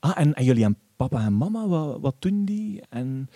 Ah, 0.00 0.12
en, 0.14 0.34
en 0.34 0.44
jullie 0.44 0.64
en 0.64 0.76
papa 0.96 1.24
en 1.24 1.32
mama, 1.32 1.66
wat, 1.98 2.14
doen 2.18 2.44
die? 2.44 2.82
En 2.88 3.30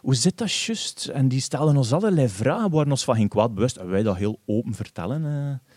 hoe 0.00 0.14
zit 0.14 0.38
dat 0.38 0.52
juist? 0.52 1.06
En 1.06 1.28
die 1.28 1.40
stellen 1.40 1.76
ons 1.76 1.92
allerlei 1.92 2.28
vragen, 2.28 2.70
waren 2.70 2.90
ons 2.90 3.04
van 3.04 3.16
geen 3.16 3.28
kwaad 3.28 3.54
bewust. 3.54 3.76
En 3.76 3.88
wij 3.88 4.02
dat 4.02 4.16
heel 4.16 4.38
open 4.46 4.74
vertellen. 4.74 5.22
Uh. 5.22 5.72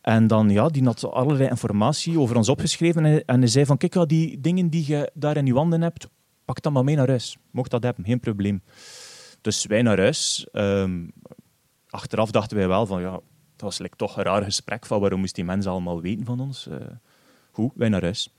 En 0.00 0.26
dan, 0.26 0.50
ja, 0.50 0.68
die 0.68 0.84
had 0.84 1.04
allerlei 1.04 1.48
informatie 1.48 2.18
over 2.18 2.36
ons 2.36 2.48
opgeschreven. 2.48 3.04
En, 3.04 3.24
en 3.24 3.38
hij 3.38 3.48
zei 3.48 3.66
van, 3.66 3.76
kijk, 3.76 3.94
ja, 3.94 4.04
die 4.04 4.40
dingen 4.40 4.68
die 4.68 4.86
je 4.86 5.10
daar 5.14 5.36
in 5.36 5.46
je 5.46 5.52
wanden 5.52 5.82
hebt, 5.82 6.08
pak 6.44 6.62
dat 6.62 6.72
maar 6.72 6.84
mee 6.84 6.96
naar 6.96 7.08
huis. 7.08 7.36
Mocht 7.50 7.70
dat 7.70 7.82
hebben, 7.82 8.04
geen 8.04 8.20
probleem. 8.20 8.62
Dus 9.40 9.66
wij 9.66 9.82
naar 9.82 9.98
huis. 9.98 10.46
Um, 10.52 11.12
achteraf 11.88 12.30
dachten 12.30 12.56
wij 12.56 12.68
wel 12.68 12.86
van, 12.86 13.00
ja, 13.00 13.10
dat 13.10 13.22
was 13.56 13.78
like, 13.78 13.96
toch 13.96 14.16
een 14.16 14.24
raar 14.24 14.42
gesprek 14.42 14.86
van 14.86 15.00
waarom 15.00 15.20
moest 15.20 15.34
die 15.34 15.44
mensen 15.44 15.70
allemaal 15.70 16.00
weten 16.00 16.24
van 16.24 16.40
ons. 16.40 16.66
Uh, 16.66 16.76
goed, 17.50 17.72
wij 17.74 17.88
naar 17.88 18.02
huis. 18.02 18.32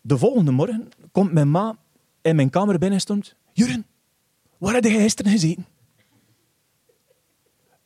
De 0.00 0.18
volgende 0.18 0.50
morgen 0.50 0.88
komt 1.12 1.32
mijn 1.32 1.50
ma 1.50 1.76
in 2.22 2.36
mijn 2.36 2.50
kamer 2.50 2.78
binnen 2.78 2.92
en 2.92 3.00
stond... 3.00 3.34
Juren, 3.52 3.86
waar 4.58 4.74
heb 4.74 4.84
je 4.84 4.90
gisteren 4.90 5.32
gezeten? 5.32 5.66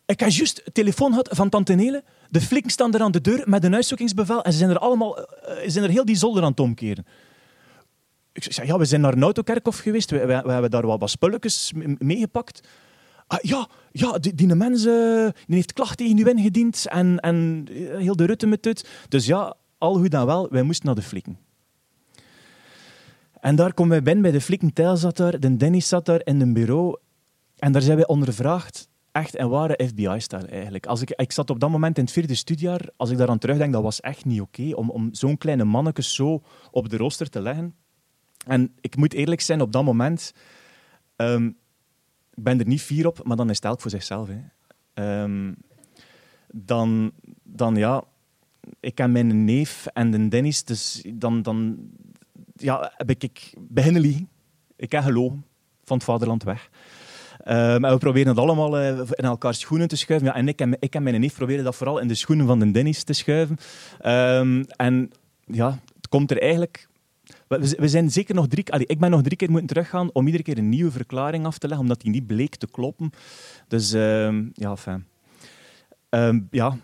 Ik 0.07 0.21
heb 0.21 0.29
juist 0.29 0.63
telefoon 0.73 1.11
gehad 1.11 1.29
van 1.33 1.49
tante 1.49 1.75
Nele. 1.75 2.05
De 2.31 2.41
flikken 2.41 2.71
staan 2.71 2.95
er 2.95 3.03
aan 3.03 3.13
de 3.13 3.21
deur 3.21 3.43
met 3.49 3.65
een 3.65 3.75
uitzoekingsbevel 3.75 4.45
en 4.45 4.53
ze 4.53 4.59
zijn 4.59 4.71
er 4.71 4.79
allemaal, 4.79 5.19
uh, 5.19 5.25
zijn 5.67 5.85
er 5.85 5.91
heel 5.91 6.05
die 6.05 6.17
zolder 6.17 6.43
aan 6.43 6.51
het 6.51 6.61
omkeren. 6.61 7.07
Ik 8.35 8.53
zei, 8.53 8.67
ja, 8.67 8.79
we 8.79 8.85
zijn 8.85 9.01
naar 9.01 9.13
een 9.13 9.23
autokerkhof 9.23 9.79
geweest. 9.79 10.11
We, 10.11 10.27
we, 10.27 10.53
hebben 10.53 10.71
daar 10.71 10.87
wat, 10.87 11.01
wat 11.01 11.11
spulletjes 11.11 11.73
meegepakt. 11.99 12.69
Ah, 13.27 13.39
ja, 13.43 13.69
ja, 13.93 14.19
die, 14.19 14.35
die 14.35 14.55
mens 14.55 14.85
eh, 14.85 15.29
die 15.47 15.55
heeft 15.55 15.73
klacht 15.73 15.99
tegen 15.99 16.19
u 16.19 16.29
ingediend 16.29 16.87
en, 16.89 17.21
en 17.21 17.67
eh, 17.71 17.97
heel 17.99 18.17
de 18.17 18.25
rutte 18.25 18.47
met 18.47 18.65
het. 18.65 18.89
Dus 19.09 19.27
ja, 19.27 19.57
al 19.79 19.95
goed 19.95 20.11
dan 20.11 20.27
wel, 20.27 20.49
wij 20.51 20.63
moesten 20.63 20.87
naar 20.87 20.95
de 20.95 21.03
flikken. 21.03 21.39
En 23.41 23.57
daar 23.57 23.75
komen 23.75 23.93
wij 23.93 24.03
binnen 24.03 24.23
bij 24.23 24.33
de 24.33 24.41
flikken. 24.41 24.73
Tijl 24.73 24.97
zat 24.97 25.17
daar, 25.17 25.41
de 25.41 25.57
Dennis 25.57 25.89
zat 25.89 26.07
daar 26.07 26.21
in 26.25 26.41
een 26.41 26.53
bureau. 26.53 26.97
En 27.59 27.73
daar 27.73 27.83
zijn 27.83 27.97
wij 27.97 28.07
ondervraagd. 28.07 28.89
Echt 29.13 29.39
een 29.39 29.49
ware 29.49 29.81
FBI-stijl 29.87 30.47
eigenlijk. 30.47 30.87
Als 30.87 31.01
ik, 31.01 31.11
ik 31.11 31.33
zat 31.33 31.51
op 31.51 31.61
dat 31.61 31.71
moment 31.71 31.99
in 31.99 32.05
het 32.05 32.13
vierde 32.13 32.35
studiejaar. 32.35 32.89
Als 32.97 33.11
ik 33.11 33.19
daaraan 33.19 33.39
terugdenk, 33.39 33.73
dat 33.73 33.83
was 33.83 34.01
echt 34.01 34.25
niet 34.25 34.41
oké 34.41 34.75
om, 34.75 34.91
om 34.91 35.09
zo'n 35.13 35.39
kleine 35.39 35.65
manneke 35.65 36.03
zo 36.03 36.43
op 36.71 36.89
de 36.89 36.97
rooster 36.97 37.29
te 37.29 37.41
leggen. 37.41 37.75
En 38.45 38.73
ik 38.81 38.97
moet 38.97 39.13
eerlijk 39.13 39.41
zijn, 39.41 39.61
op 39.61 39.73
dat 39.73 39.85
moment... 39.85 40.35
ehm, 41.17 41.51
ik 42.35 42.43
ben 42.43 42.59
er 42.59 42.67
niet 42.67 42.83
fier 42.83 43.07
op, 43.07 43.25
maar 43.25 43.37
dan 43.37 43.51
is 43.51 43.57
het 43.57 43.65
elk 43.65 43.81
voor 43.81 43.91
zichzelf. 43.91 44.29
Hè. 44.29 44.41
Ehm, 44.95 45.53
dan, 46.53 47.13
dan 47.43 47.77
ja, 47.77 48.05
ik 48.81 48.99
en 48.99 49.13
mijn 49.13 49.45
neef 49.45 49.87
en 49.87 50.11
de 50.11 50.29
Dennis, 50.29 50.65
dus 50.65 51.05
dan, 51.15 51.43
dan 51.43 51.79
ja, 52.57 52.93
heb 52.97 53.11
ik, 53.11 53.23
ik 53.23 53.55
beginnen 53.59 54.01
liegen. 54.03 54.29
Ik 54.77 54.93
heb 54.93 55.03
gelogen 55.03 55.45
van 55.85 55.97
het 55.97 56.07
vaderland 56.07 56.43
weg. 56.43 56.71
Ehm, 57.39 57.85
en 57.85 57.93
we 57.93 57.99
proberen 57.99 58.29
het 58.29 58.39
allemaal 58.39 58.79
eh, 58.79 58.99
in 58.99 59.25
elkaars 59.25 59.61
schoenen 59.61 59.89
te 59.89 59.97
schuiven. 59.97 60.29
Ja, 60.29 60.35
en 60.35 60.49
ik 60.49 60.61
en, 60.61 60.77
ik 60.79 60.95
en 60.95 61.03
mijn 61.03 61.21
neef 61.21 61.35
proberen 61.35 61.65
dat 61.65 61.77
vooral 61.77 61.99
in 61.99 62.09
de 62.09 62.15
schoenen 62.15 62.47
van 62.47 62.59
de 62.59 62.71
Dennis 62.71 63.03
te 63.03 63.13
schuiven. 63.13 63.57
En 64.77 65.11
ja, 65.45 65.79
het 65.97 66.09
komt 66.09 66.31
er 66.31 66.41
eigenlijk... 66.41 66.89
We, 67.49 67.89
zijn 67.89 68.11
zeker 68.11 68.35
nog 68.35 68.47
drie... 68.47 68.73
Allee, 68.73 68.87
ik 68.87 68.99
ben 68.99 69.11
nog 69.11 69.23
drie 69.23 69.37
keer 69.37 69.51
moeten 69.51 69.69
teruggaan 69.69 70.11
om 70.13 70.27
iedere 70.27 70.45
keer 70.45 70.59
een 70.59 70.69
nieuwe 70.69 70.91
verklaring 70.91 71.47
af 71.47 71.59
te 71.59 71.67
leggen, 71.67 71.87
omdat 71.87 72.01
die 72.01 72.11
niet 72.11 72.27
bleek 72.27 72.57
te 72.57 72.67
kloppen. 72.67 73.11
Dus 73.69 73.93
ehm, 73.93 74.49
ja, 74.53 74.71
enfin. 74.71 75.05
Ehm, 76.09 76.41
ja, 76.51 76.79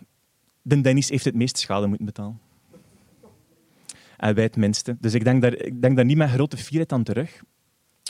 de 0.62 0.80
Dennis 0.80 1.08
heeft 1.08 1.24
het 1.24 1.34
meeste 1.34 1.60
schade 1.60 1.86
moeten 1.86 2.06
betalen. 2.06 2.40
En 4.16 4.34
wij 4.34 4.44
het 4.44 4.56
minste. 4.56 4.96
Dus 5.00 5.14
ik 5.14 5.24
denk 5.24 5.42
daar, 5.42 5.54
ik 5.54 5.82
denk 5.82 5.96
daar 5.96 6.04
niet 6.04 6.16
met 6.16 6.30
grote 6.30 6.56
fierheid 6.56 6.92
aan 6.92 7.02
terug. 7.02 7.42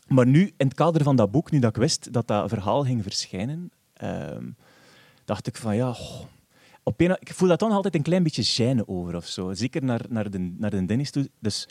Maar 0.09 0.27
nu, 0.27 0.43
in 0.43 0.67
het 0.67 0.75
kader 0.75 1.03
van 1.03 1.17
dat 1.17 1.31
boek, 1.31 1.51
nu 1.51 1.59
dat 1.59 1.71
ik 1.71 1.83
wist 1.83 2.13
dat 2.13 2.27
dat 2.27 2.49
verhaal 2.49 2.85
ging 2.85 3.03
verschijnen, 3.03 3.71
ehm, 3.93 4.51
dacht 5.25 5.47
ik 5.47 5.57
van 5.57 5.77
ja, 5.77 5.95
op 6.83 7.01
een, 7.01 7.17
ik 7.21 7.33
voel 7.33 7.49
dat 7.49 7.59
dan 7.59 7.71
altijd 7.71 7.95
een 7.95 8.03
klein 8.03 8.23
beetje 8.23 8.75
gêne 8.75 8.87
over 8.87 9.17
of 9.17 9.27
zo. 9.27 9.53
Zeker 9.53 9.85
naar, 9.85 10.01
naar, 10.09 10.31
de, 10.31 10.39
naar 10.39 10.71
de 10.71 10.87
Dennis 10.87 11.11
toe. 11.11 11.31
Dus 11.39 11.69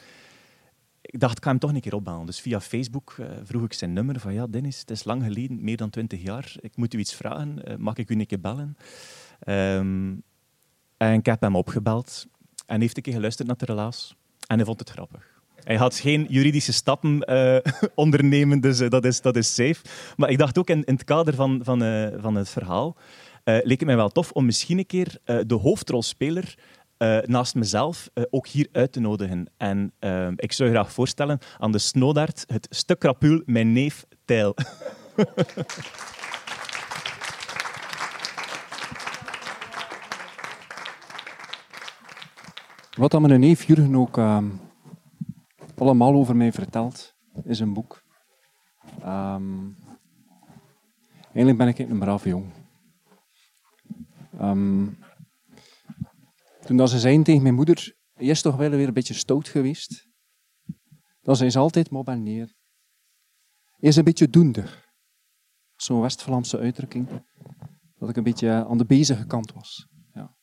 ik 1.12 1.20
dacht, 1.20 1.38
ik 1.38 1.44
ga 1.44 1.50
hem 1.50 1.60
toch 1.60 1.74
een 1.74 1.82
keer 1.82 1.96
opbellen. 1.96 2.26
Dus 2.26 2.40
via 2.40 2.62
Facebook 2.62 3.16
eh, 3.20 3.26
vroeg 3.44 3.64
ik 3.64 3.74
zijn 3.74 3.94
nummer 3.94 4.20
van 4.20 4.34
ja, 4.34 4.48
Dennis, 4.48 4.80
het 4.80 4.90
is 4.90 5.04
lang 5.04 5.24
geleden, 5.24 5.64
meer 5.64 5.78
dan 5.78 5.90
twintig 5.90 6.22
jaar. 6.22 6.56
Ik 6.60 6.76
moet 6.76 6.94
u 6.94 7.00
iets 7.00 7.16
vragen. 7.16 7.66
Eh, 7.66 7.76
mag 7.76 7.96
ik 7.96 8.10
u 8.10 8.16
een 8.16 8.26
keer 8.26 8.40
bellen? 8.40 8.78
Ehm, 9.40 10.16
en 10.98 11.14
ik 11.14 11.26
heb 11.26 11.42
hem 11.42 11.56
opgebeld 11.56 12.28
en 12.66 12.82
heeft 12.82 12.98
een 12.98 13.04
keer 13.04 13.14
geluisterd 13.14 13.48
naar 13.48 13.58
de 13.58 13.66
relaas. 13.66 14.16
En 14.48 14.56
hij 14.56 14.66
vond 14.66 14.80
het 14.80 14.90
grappig. 14.90 15.38
Hij 15.64 15.76
had 15.76 15.96
geen 15.96 16.26
juridische 16.30 16.74
stappen 16.74 17.24
eh, 17.24 17.58
ondernemen, 17.96 18.60
dus 18.60 18.78
dat, 18.78 19.06
is, 19.06 19.22
dat 19.22 19.36
is 19.36 19.54
safe. 19.54 19.82
Maar 20.16 20.30
ik 20.30 20.38
dacht 20.38 20.58
ook 20.58 20.70
in, 20.70 20.84
in 20.84 20.94
het 20.94 21.04
kader 21.04 21.34
van, 21.34 21.60
van, 21.64 21.80
van 22.20 22.36
het 22.36 22.50
verhaal, 22.50 22.98
leek 23.44 23.80
het 23.80 23.86
mij 23.86 23.96
wel 23.96 24.10
tof 24.10 24.32
om 24.32 24.46
misschien 24.46 24.78
een 24.78 24.86
keer 24.86 25.18
de 25.24 25.54
hoofdrolspeler 25.62 26.56
eh, 27.00 27.18
naast 27.26 27.56
mezelf 27.56 28.10
eh, 28.14 28.24
ook 28.30 28.48
hier 28.48 28.68
uit 28.72 28.92
te 28.92 29.00
nodigen. 29.00 29.52
En 29.58 29.94
eh, 30.00 30.28
ik 30.36 30.52
zou 30.52 30.70
graag 30.70 30.92
voorstellen 30.92 31.40
aan 31.58 31.72
de 31.72 31.78
Snowdaard 31.78 32.44
het 32.48 32.68
stuk 32.70 33.00
krapul 33.00 33.42
Mijn 33.46 33.74
neef 33.74 34.06
Tijl. 34.26 34.56
Wat 42.98 43.12
dan 43.12 43.22
mijn 43.22 43.40
neef 43.40 43.64
Jurgen 43.64 43.96
ook 43.96 44.18
ehm, 44.18 44.50
allemaal 45.78 46.14
over 46.14 46.36
mij 46.36 46.52
vertelt, 46.52 47.16
is 47.44 47.60
een 47.60 47.74
boek. 47.74 48.04
Ehm, 49.02 49.68
eigenlijk 51.34 51.58
ben 51.58 51.68
ik 51.68 51.80
een 51.80 52.00
brave 52.00 52.30
jong. 52.30 52.52
Ehm, 54.40 54.86
toen 56.70 56.78
dat 56.78 56.90
ze 56.90 57.00
zeiden 57.00 57.24
tegen 57.24 57.42
mijn 57.42 57.56
moeder, 57.56 57.96
je 58.14 58.30
is 58.30 58.42
toch 58.42 58.56
wel 58.56 58.70
weer 58.70 58.88
een 58.88 58.94
beetje 58.94 59.14
stout 59.14 59.48
geweest. 59.48 60.08
Dan 61.22 61.36
zei 61.36 61.50
ze 61.50 61.60
altijd, 61.60 61.90
maar 61.90 62.04
ben 62.04 62.24
neer. 62.24 62.54
Is 63.78 63.96
een 63.96 64.04
beetje 64.04 64.30
doender. 64.30 64.92
Zo'n 65.76 66.02
West-Vlaamse 66.02 66.58
uitdrukking. 66.58 67.26
Dat 67.96 68.10
ik 68.10 68.16
een 68.16 68.24
beetje 68.24 68.66
aan 68.66 68.78
de 68.78 68.86
bezige 68.86 69.26
kant 69.26 69.54
was. 69.54 69.88
Ja. 70.14 70.36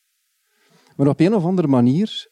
Maar 0.95 1.07
op 1.07 1.19
een 1.19 1.33
of 1.33 1.43
andere 1.43 1.67
manier 1.67 2.31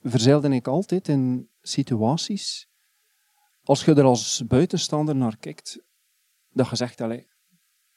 verzeilde 0.00 0.48
ik 0.48 0.66
altijd 0.66 1.08
in 1.08 1.50
situaties, 1.60 2.68
als 3.62 3.84
je 3.84 3.94
er 3.94 4.04
als 4.04 4.44
buitenstaander 4.46 5.16
naar 5.16 5.36
kijkt, 5.36 5.84
dat 6.48 6.68
je 6.68 6.76
zegt, 6.76 7.02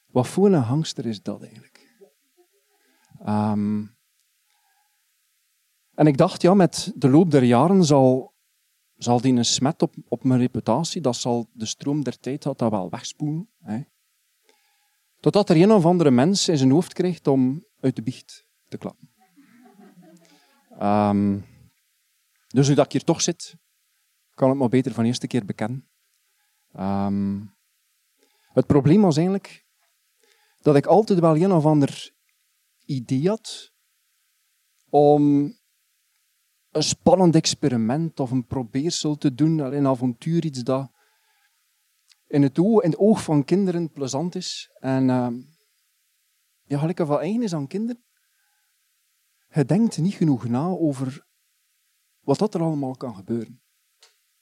wat 0.06 0.28
voor 0.28 0.46
een 0.46 0.62
hangster 0.62 1.06
is 1.06 1.22
dat 1.22 1.42
eigenlijk? 1.42 2.04
Ehm, 3.18 3.95
en 5.96 6.06
ik 6.06 6.16
dacht, 6.16 6.42
ja, 6.42 6.54
met 6.54 6.92
de 6.94 7.08
loop 7.08 7.30
der 7.30 7.42
jaren 7.42 7.84
zal, 7.84 8.34
zal 8.96 9.20
die 9.20 9.34
een 9.34 9.44
smet 9.44 9.82
op, 9.82 9.94
op 10.08 10.24
mijn 10.24 10.40
reputatie, 10.40 11.00
dat 11.00 11.16
zal 11.16 11.48
de 11.52 11.66
stroom 11.66 12.04
der 12.04 12.18
tijd 12.18 12.44
had 12.44 12.58
dat 12.58 12.70
wel 12.70 12.90
wegspoelen. 12.90 13.48
Hè? 13.58 13.80
Totdat 15.20 15.50
er 15.50 15.56
een 15.56 15.72
of 15.72 15.84
andere 15.84 16.10
mens 16.10 16.48
in 16.48 16.58
zijn 16.58 16.70
hoofd 16.70 16.92
krijgt 16.92 17.26
om 17.26 17.64
uit 17.80 17.96
de 17.96 18.02
biecht 18.02 18.46
te 18.68 18.78
klappen. 18.78 19.10
Ehm, 20.78 21.38
dus 22.46 22.68
nu 22.68 22.74
dat 22.74 22.84
ik 22.84 22.92
hier 22.92 23.04
toch 23.04 23.20
zit, 23.20 23.56
kan 24.34 24.50
ik 24.50 24.56
me 24.56 24.68
beter 24.68 24.92
van 24.92 25.02
de 25.02 25.08
eerste 25.08 25.26
keer 25.26 25.44
bekennen. 25.44 25.88
Ehm, 26.72 27.40
het 28.52 28.66
probleem 28.66 29.00
was 29.00 29.16
eigenlijk 29.16 29.66
dat 30.60 30.76
ik 30.76 30.86
altijd 30.86 31.18
wel 31.18 31.36
een 31.36 31.52
of 31.52 31.66
ander 31.66 32.14
idee 32.84 33.28
had 33.28 33.72
om 34.90 35.54
een 36.76 36.82
spannend 36.82 37.34
experiment 37.34 38.20
of 38.20 38.30
een 38.30 38.46
probeersel 38.46 39.16
te 39.16 39.34
doen, 39.34 39.58
een 39.58 39.86
avontuur, 39.86 40.44
iets 40.44 40.62
dat 40.62 40.90
in 42.26 42.42
het 42.42 42.58
oog, 42.98 43.22
van 43.22 43.44
kinderen 43.44 43.90
plezant 43.90 44.34
is. 44.34 44.70
En 44.78 45.10
ehm, 45.10 45.40
ja, 46.62 46.78
gelijk 46.78 46.98
wat 46.98 47.20
eigen 47.20 47.42
is 47.42 47.54
aan 47.54 47.66
kinderen. 47.66 48.04
Je 49.48 49.64
denkt 49.64 49.98
niet 49.98 50.14
genoeg 50.14 50.48
na 50.48 50.66
over 50.66 51.26
wat 52.20 52.38
dat 52.38 52.54
er 52.54 52.60
allemaal 52.60 52.96
kan 52.96 53.14
gebeuren. 53.14 53.62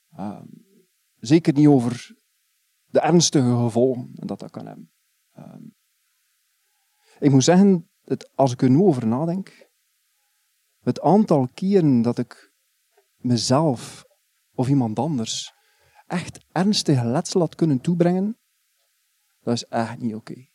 Ehm, 0.09 0.47
zeker 1.15 1.53
niet 1.53 1.67
over 1.67 2.17
de 2.85 2.99
ernstige 2.99 3.55
gevolgen 3.55 4.11
dat 4.13 4.39
dat 4.39 4.51
kan 4.51 4.65
hebben. 4.65 4.91
Ehm, 5.31 5.63
ik 7.19 7.31
moet 7.31 7.43
zeggen, 7.43 7.89
dat 8.03 8.35
als 8.35 8.51
ik 8.51 8.61
er 8.61 8.69
nu 8.69 8.77
over 8.77 9.07
nadenk, 9.07 9.64
het 10.85 11.01
aantal 11.01 11.47
keren 11.53 12.01
dat 12.01 12.17
ik 12.17 12.51
mezelf 13.15 14.05
of 14.53 14.67
iemand 14.67 14.99
anders 14.99 15.53
echt 16.07 16.45
ernstige 16.51 17.05
letsel 17.05 17.39
had 17.39 17.55
kunnen 17.55 17.81
toebrengen, 17.81 18.37
dat 19.39 19.53
is 19.53 19.65
echt 19.65 19.99
niet 19.99 20.15
oké. 20.15 20.47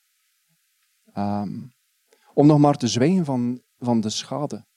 Ehm, 1.13 1.59
om 2.35 2.47
nog 2.47 2.59
maar 2.59 2.77
te 2.77 2.89
zwijgen 2.89 3.25
van, 3.25 3.63
van 3.79 4.01
de 4.01 4.11
schade 4.11 4.69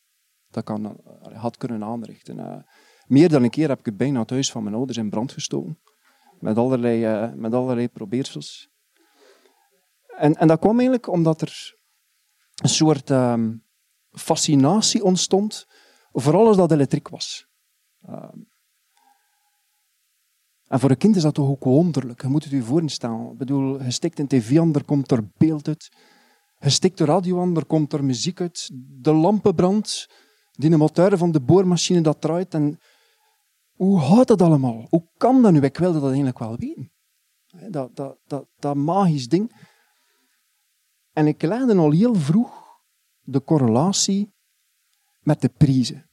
dat 0.53 0.63
kan, 0.63 0.85
eh, 0.85 1.41
had 1.41 1.57
kunnen 1.57 1.83
aanrichten. 1.83 2.39
Eh, 2.39 2.61
meer 3.05 3.29
dan 3.29 3.43
een 3.43 3.49
keer 3.49 3.67
heb 3.67 3.79
ik 3.79 3.85
het 3.85 3.97
bijna 3.97 4.19
het 4.19 4.29
huis 4.29 4.51
van 4.51 4.63
mijn 4.63 4.75
ouders 4.75 4.97
in 4.97 5.09
brand 5.09 5.31
gestoken. 5.31 5.79
Met 6.39 6.57
allerlei, 6.57 7.05
eh, 7.05 7.33
met 7.33 7.53
allerlei 7.53 7.89
probeersels. 7.89 8.69
En, 10.17 10.35
en 10.35 10.47
dat 10.47 10.59
kwam 10.59 10.73
eigenlijk 10.73 11.07
omdat 11.07 11.41
er 11.41 11.77
een 12.61 12.69
soort 12.69 13.09
ehm, 13.09 13.55
fascinatie 14.13 15.03
ontstond 15.03 15.65
voor 16.11 16.35
alles 16.35 16.57
dat 16.57 16.71
elektriek 16.71 17.07
was. 17.07 17.45
Ehm, 18.01 18.39
en 20.67 20.79
voor 20.79 20.89
een 20.89 20.97
kind 20.97 21.15
is 21.15 21.21
dat 21.21 21.33
toch 21.33 21.49
ook 21.49 21.63
wonderlijk. 21.63 22.21
Je 22.21 22.27
moet 22.27 22.43
het 22.43 22.53
je 22.53 22.63
voorstellen. 22.63 23.31
Ik 23.31 23.37
bedoel, 23.37 23.83
je 23.83 23.91
stikt 23.91 24.19
een 24.19 24.27
tv 24.27 24.59
aan, 24.59 24.75
er 24.75 24.85
komt 24.85 25.11
er 25.11 25.29
beeld 25.37 25.67
uit. 25.67 25.91
Je 26.59 26.69
stikt 26.69 26.97
de 26.97 27.05
radio 27.05 27.41
aan, 27.41 27.55
er 27.55 27.65
komt 27.65 27.93
er 27.93 28.03
muziek 28.03 28.41
uit. 28.41 28.69
De 29.01 29.13
lampen 29.13 29.55
brandt. 29.55 30.09
Die 30.51 30.77
motor 30.77 31.17
van 31.17 31.31
de 31.31 31.41
boormachine 31.41 32.01
dat 32.01 32.21
draait. 32.21 32.53
En 32.53 32.77
hoe 33.71 33.99
gaat 33.99 34.27
dat 34.27 34.41
allemaal? 34.41 34.87
Hoe 34.89 35.09
kan 35.17 35.41
dat 35.41 35.51
nu? 35.51 35.59
Ik 35.59 35.77
wilde 35.77 35.99
dat 35.99 36.07
eigenlijk 36.07 36.39
wel 36.39 36.57
weten. 36.57 36.91
Dat, 37.69 37.95
dat, 37.95 38.17
dat, 38.25 38.47
dat 38.55 38.75
magisch 38.75 39.27
ding. 39.27 39.71
En 41.11 41.27
ik 41.27 41.41
legde 41.41 41.75
al 41.75 41.91
heel 41.91 42.15
vroeg 42.15 42.62
de 43.23 43.43
correlatie 43.43 44.33
met 45.19 45.41
de 45.41 45.49
prijzen. 45.49 46.09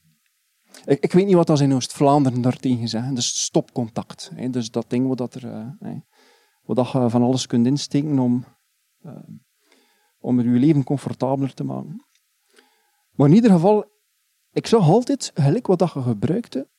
Ik, 0.85 0.99
ik 0.99 1.11
weet 1.11 1.25
niet 1.25 1.35
wat 1.35 1.47
dat 1.47 1.59
in 1.59 1.73
Oost-Vlaanderen 1.73 2.41
daartegen 2.41 2.87
zeggen. 2.87 3.15
Dus 3.15 3.43
stopcontact. 3.43 4.31
Hè. 4.33 4.49
Dus 4.49 4.71
dat 4.71 4.89
ding 4.89 5.07
wat, 5.17 5.33
er, 5.33 5.45
uh, 5.45 5.69
hè, 5.79 5.99
wat 6.61 6.75
dat 6.75 6.91
je 6.91 7.09
van 7.09 7.21
alles 7.21 7.47
kunt 7.47 7.65
insteken 7.65 8.19
om, 8.19 8.45
uh, 9.01 9.17
om 10.19 10.41
je 10.41 10.59
leven 10.59 10.83
comfortabeler 10.83 11.53
te 11.53 11.63
maken. 11.63 12.05
Maar 13.11 13.27
in 13.27 13.35
ieder 13.35 13.51
geval, 13.51 13.85
ik 14.51 14.67
zag 14.67 14.89
altijd, 14.89 15.31
gelijk 15.33 15.67
wat 15.67 15.79
dat 15.79 15.93
je 15.93 16.01
gebruikte, 16.01 16.69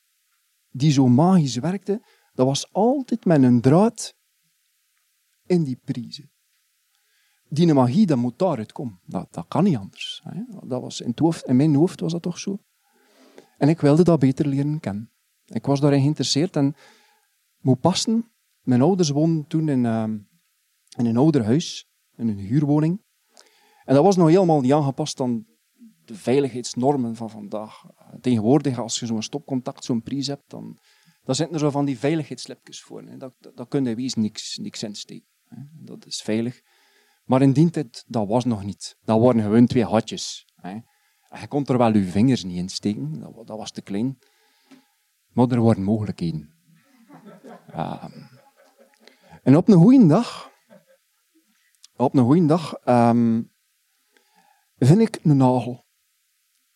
die 0.69 0.91
zo 0.91 1.07
magisch 1.07 1.55
werkte, 1.55 2.05
dat 2.33 2.45
was 2.45 2.73
altijd 2.73 3.25
met 3.25 3.43
een 3.43 3.61
draad 3.61 4.13
in 5.45 5.63
die 5.63 5.79
prijzen. 5.83 6.32
Die 7.53 7.73
magie, 7.73 8.05
dat 8.05 8.17
moet 8.17 8.39
daaruit 8.39 8.71
komen. 8.71 8.99
Dat, 9.05 9.27
dat 9.31 9.45
kan 9.47 9.63
niet 9.63 9.77
anders. 9.77 10.21
Hè. 10.23 10.41
Dat 10.67 10.81
was 10.81 11.01
in, 11.01 11.55
mijn 11.55 11.75
hoofd 11.75 11.99
was 11.99 12.11
dat 12.11 12.21
toch 12.21 12.39
zo. 12.39 12.57
En 13.57 13.69
ik 13.69 13.81
wilde 13.81 14.03
dat 14.03 14.19
beter 14.19 14.47
leren 14.47 14.79
kennen. 14.79 15.11
Ik 15.45 15.65
was 15.65 15.79
daarin 15.79 16.01
geïnteresseerd 16.01 16.55
en 16.55 16.75
moet 17.59 17.79
passen. 17.79 18.31
Mijn 18.61 18.81
ouders 18.81 19.09
woonden 19.09 19.47
toen 19.47 19.69
in, 19.69 19.83
uh, 19.83 20.03
in 20.97 21.05
een 21.05 21.17
ouder 21.17 21.43
huis, 21.43 21.89
in 22.15 22.27
een 22.27 22.37
huurwoning. 22.37 23.03
En 23.85 23.95
dat 23.95 24.03
was 24.03 24.15
nog 24.15 24.27
helemaal 24.27 24.61
niet 24.61 24.73
aangepast 24.73 25.19
aan 25.19 25.45
de 26.05 26.15
veiligheidsnormen 26.15 27.15
van 27.15 27.29
vandaag. 27.29 27.85
Tegenwoordig, 28.21 28.79
als 28.79 28.99
je 28.99 29.05
zo'n 29.05 29.21
stopcontact, 29.21 29.83
zo'n 29.83 30.01
prijs 30.01 30.27
hebt, 30.27 30.49
dan, 30.49 30.77
dan 31.23 31.35
zitten 31.35 31.55
er 31.55 31.61
zo 31.61 31.69
van 31.69 31.85
die 31.85 31.99
veiligheidslipjes 31.99 32.81
voor. 32.81 33.03
Hè. 33.03 33.17
Dat, 33.17 33.33
dat, 33.39 33.57
dat 33.57 33.67
kun 33.67 33.85
je 33.85 33.95
wees 33.95 34.13
niks, 34.13 34.57
niks. 34.57 35.05
Dat 35.71 36.05
is 36.05 36.21
veilig. 36.21 36.61
Maar 37.23 37.41
in 37.41 37.53
die 37.53 37.69
tijd, 37.69 38.05
dat 38.07 38.27
was 38.27 38.45
nog 38.45 38.63
niet. 38.63 38.97
Dat 39.03 39.19
waren 39.19 39.41
gewoon 39.41 39.65
twee 39.65 39.85
hatjes. 39.85 40.47
Hè. 40.55 40.79
Je 41.39 41.47
kon 41.47 41.65
er 41.65 41.77
wel 41.77 41.93
je 41.93 42.03
vingers 42.03 42.43
niet 42.43 42.57
in 42.57 42.69
steken, 42.69 43.19
dat, 43.45 43.57
was 43.57 43.71
te 43.71 43.81
klein. 43.81 44.19
Maar 45.27 45.47
er 45.47 45.61
waren 45.61 45.83
mogelijkheden. 45.83 46.53
Uh, 47.69 48.03
en 49.43 49.57
op 49.57 49.67
een 49.67 49.77
goede 49.79 50.07
dag, 50.07 50.51
op 51.95 52.15
een 52.15 52.23
goede 52.23 52.45
dag, 52.45 52.75
um, 52.85 53.51
vind 54.77 54.99
ik 54.99 55.19
een 55.23 55.37
nagel. 55.37 55.85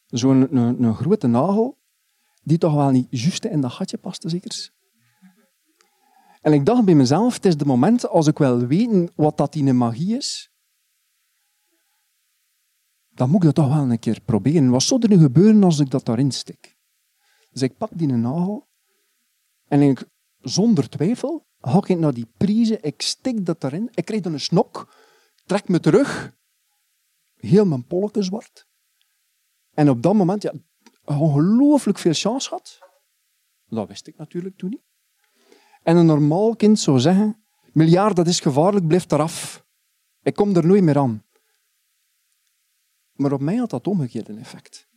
Zo'n 0.06 0.56
een, 0.56 0.84
een, 0.84 0.96
grote 0.96 1.27
nagel, 1.27 1.77
die 2.42 2.58
toch 2.58 2.74
wel 2.74 2.89
niet 2.89 3.08
juist 3.10 3.46
in 3.46 3.62
dat 3.62 3.72
gatje 3.72 3.98
paste, 3.98 4.30
zeker. 4.30 4.72
En 6.48 6.54
ik 6.54 6.66
dacht 6.66 6.86
bij 6.86 6.96
mezelf, 6.96 7.34
het 7.34 7.46
is 7.46 7.58
de 7.58 7.66
moment 7.66 8.08
als 8.08 8.27
ik 8.27 8.38
wil 8.38 8.68
weten 8.68 9.12
wat 9.16 9.38
dat 9.38 9.56
in 9.56 9.77
magie 9.77 10.18
is, 10.18 10.51
dan 13.10 13.30
moet 13.30 13.44
ik 13.44 13.46
dat 13.46 13.56
toch 13.56 13.75
wel 13.75 13.92
een 13.92 14.00
keer 14.00 14.22
proberen. 14.22 14.70
Wat 14.70 14.84
zou 14.84 15.01
er 15.01 15.10
nu 15.10 15.18
gebeuren 15.18 15.63
als 15.63 15.80
ik 15.80 15.89
dat 15.89 16.06
daarin 16.06 16.32
stik? 16.32 16.77
Dus 17.51 17.62
ik 17.62 17.77
pak 17.77 17.89
die 17.94 18.08
nagel 18.08 18.68
en 19.68 19.82
ik, 19.82 20.10
zonder 20.38 20.89
twijfel 20.89 21.48
ga 21.60 21.77
ik 21.77 22.00
naar 22.00 22.13
die 22.13 22.32
prijzen, 22.38 22.84
ik 22.84 23.01
stik 23.01 23.46
dat 23.46 23.62
daarin, 23.62 23.89
ik 23.94 24.06
krijg 24.06 24.22
dan 24.22 24.34
een 24.34 24.39
snok, 24.39 24.94
trek 25.46 25.68
me 25.68 25.80
terug, 25.80 26.34
heel 27.36 27.66
mijn 27.66 27.86
polken 27.86 28.24
zwart. 28.24 28.68
En 29.74 29.89
op 29.89 30.01
dat 30.01 30.13
moment, 30.13 30.42
ja, 30.42 30.54
ongelooflijk 31.06 31.98
veel 31.98 32.13
chance 32.13 32.50
had. 32.50 32.80
Dat 33.66 33.88
wist 33.88 34.08
ik 34.08 34.18
natuurlijk 34.18 34.58
toen 34.58 34.70
niet. 34.70 34.86
En 35.88 35.98
een 35.98 36.06
normaal 36.06 36.56
kind 36.56 36.79
zou 36.79 37.00
zeggen, 37.00 37.44
miljard, 37.74 38.15
dat 38.15 38.27
is 38.27 38.39
gevaarlijk, 38.39 38.88
blijf 38.88 39.12
eraf. 39.12 39.65
Ik 40.22 40.36
kom 40.36 40.56
er 40.56 40.65
nooit 40.65 40.84
meer 40.84 40.98
aan. 40.98 41.25
Maar 43.13 43.32
op 43.32 43.41
mij 43.41 43.56
had 43.56 43.70
dat 43.70 43.88
omgekeerd 43.88 44.29
een 44.29 44.38
effect. 44.38 44.88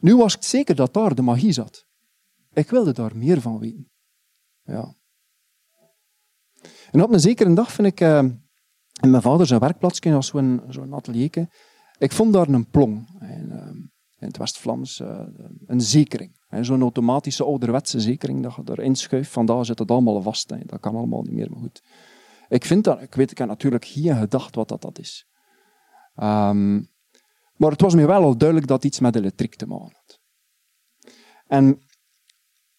Nu 0.00 0.16
was 0.16 0.36
ik 0.36 0.42
zeker 0.42 0.74
dat 0.74 0.94
daar 0.94 1.14
de 1.14 1.22
magie 1.22 1.52
zat. 1.52 1.86
Ik 2.52 2.70
wilde 2.70 2.92
daar 2.92 3.16
meer 3.16 3.40
van 3.40 3.58
weten. 3.58 3.90
Ja. 4.62 4.94
En 6.90 7.02
op 7.02 7.12
een 7.12 7.20
zekere 7.20 7.54
dag 7.54 7.72
vind 7.72 7.88
ik 7.88 8.00
uh, 8.00 8.18
in 9.02 9.10
mijn 9.10 9.22
vader 9.22 9.46
zijn 9.46 9.60
werkplaatsje, 9.60 10.14
als 10.14 10.26
zo'n 10.26 10.62
zo'n 10.68 10.94
atelierke, 10.94 11.48
ik 11.98 12.12
vond 12.12 12.32
daar 12.32 12.48
een 12.48 12.70
plong. 12.70 13.20
In, 13.20 13.48
uh, 13.52 13.66
in 14.18 14.26
het 14.26 14.36
West-Vlaams 14.36 15.00
uh, 15.00 15.26
een 15.66 15.80
zekering. 15.80 16.37
Zo'n 16.60 16.80
automatische 16.80 17.44
ouderwetse 17.44 18.00
zekering 18.00 18.42
dat 18.42 18.54
je 18.54 18.62
erin 18.64 18.96
schuift. 18.96 19.30
Vandaag 19.30 19.66
zit 19.66 19.78
het 19.78 19.90
allemaal 19.90 20.22
vast. 20.22 20.50
Hè. 20.50 20.58
Dat 20.64 20.80
kan 20.80 20.96
allemaal 20.96 21.22
niet 21.22 21.32
meer, 21.32 21.50
maar 21.50 21.60
goed. 21.60 21.82
Ik 22.48 22.64
vind 22.64 22.84
dat, 22.84 23.02
ik 23.02 23.14
weet, 23.14 23.30
ik 23.30 23.38
heb 23.38 23.48
natuurlijk 23.48 23.84
geen 23.84 24.16
gedacht 24.16 24.54
wat 24.54 24.68
dat, 24.68 24.82
dat 24.82 24.98
is. 24.98 25.26
Um, 26.16 26.88
maar 27.56 27.70
het 27.70 27.80
was 27.80 27.94
me 27.94 28.06
wel 28.06 28.22
al 28.22 28.36
duidelijk 28.36 28.68
dat 28.68 28.84
iets 28.84 29.00
met 29.00 29.16
elektriek 29.16 29.54
te 29.54 29.66
maken 29.66 29.96
had. 29.96 30.20
En 31.46 31.82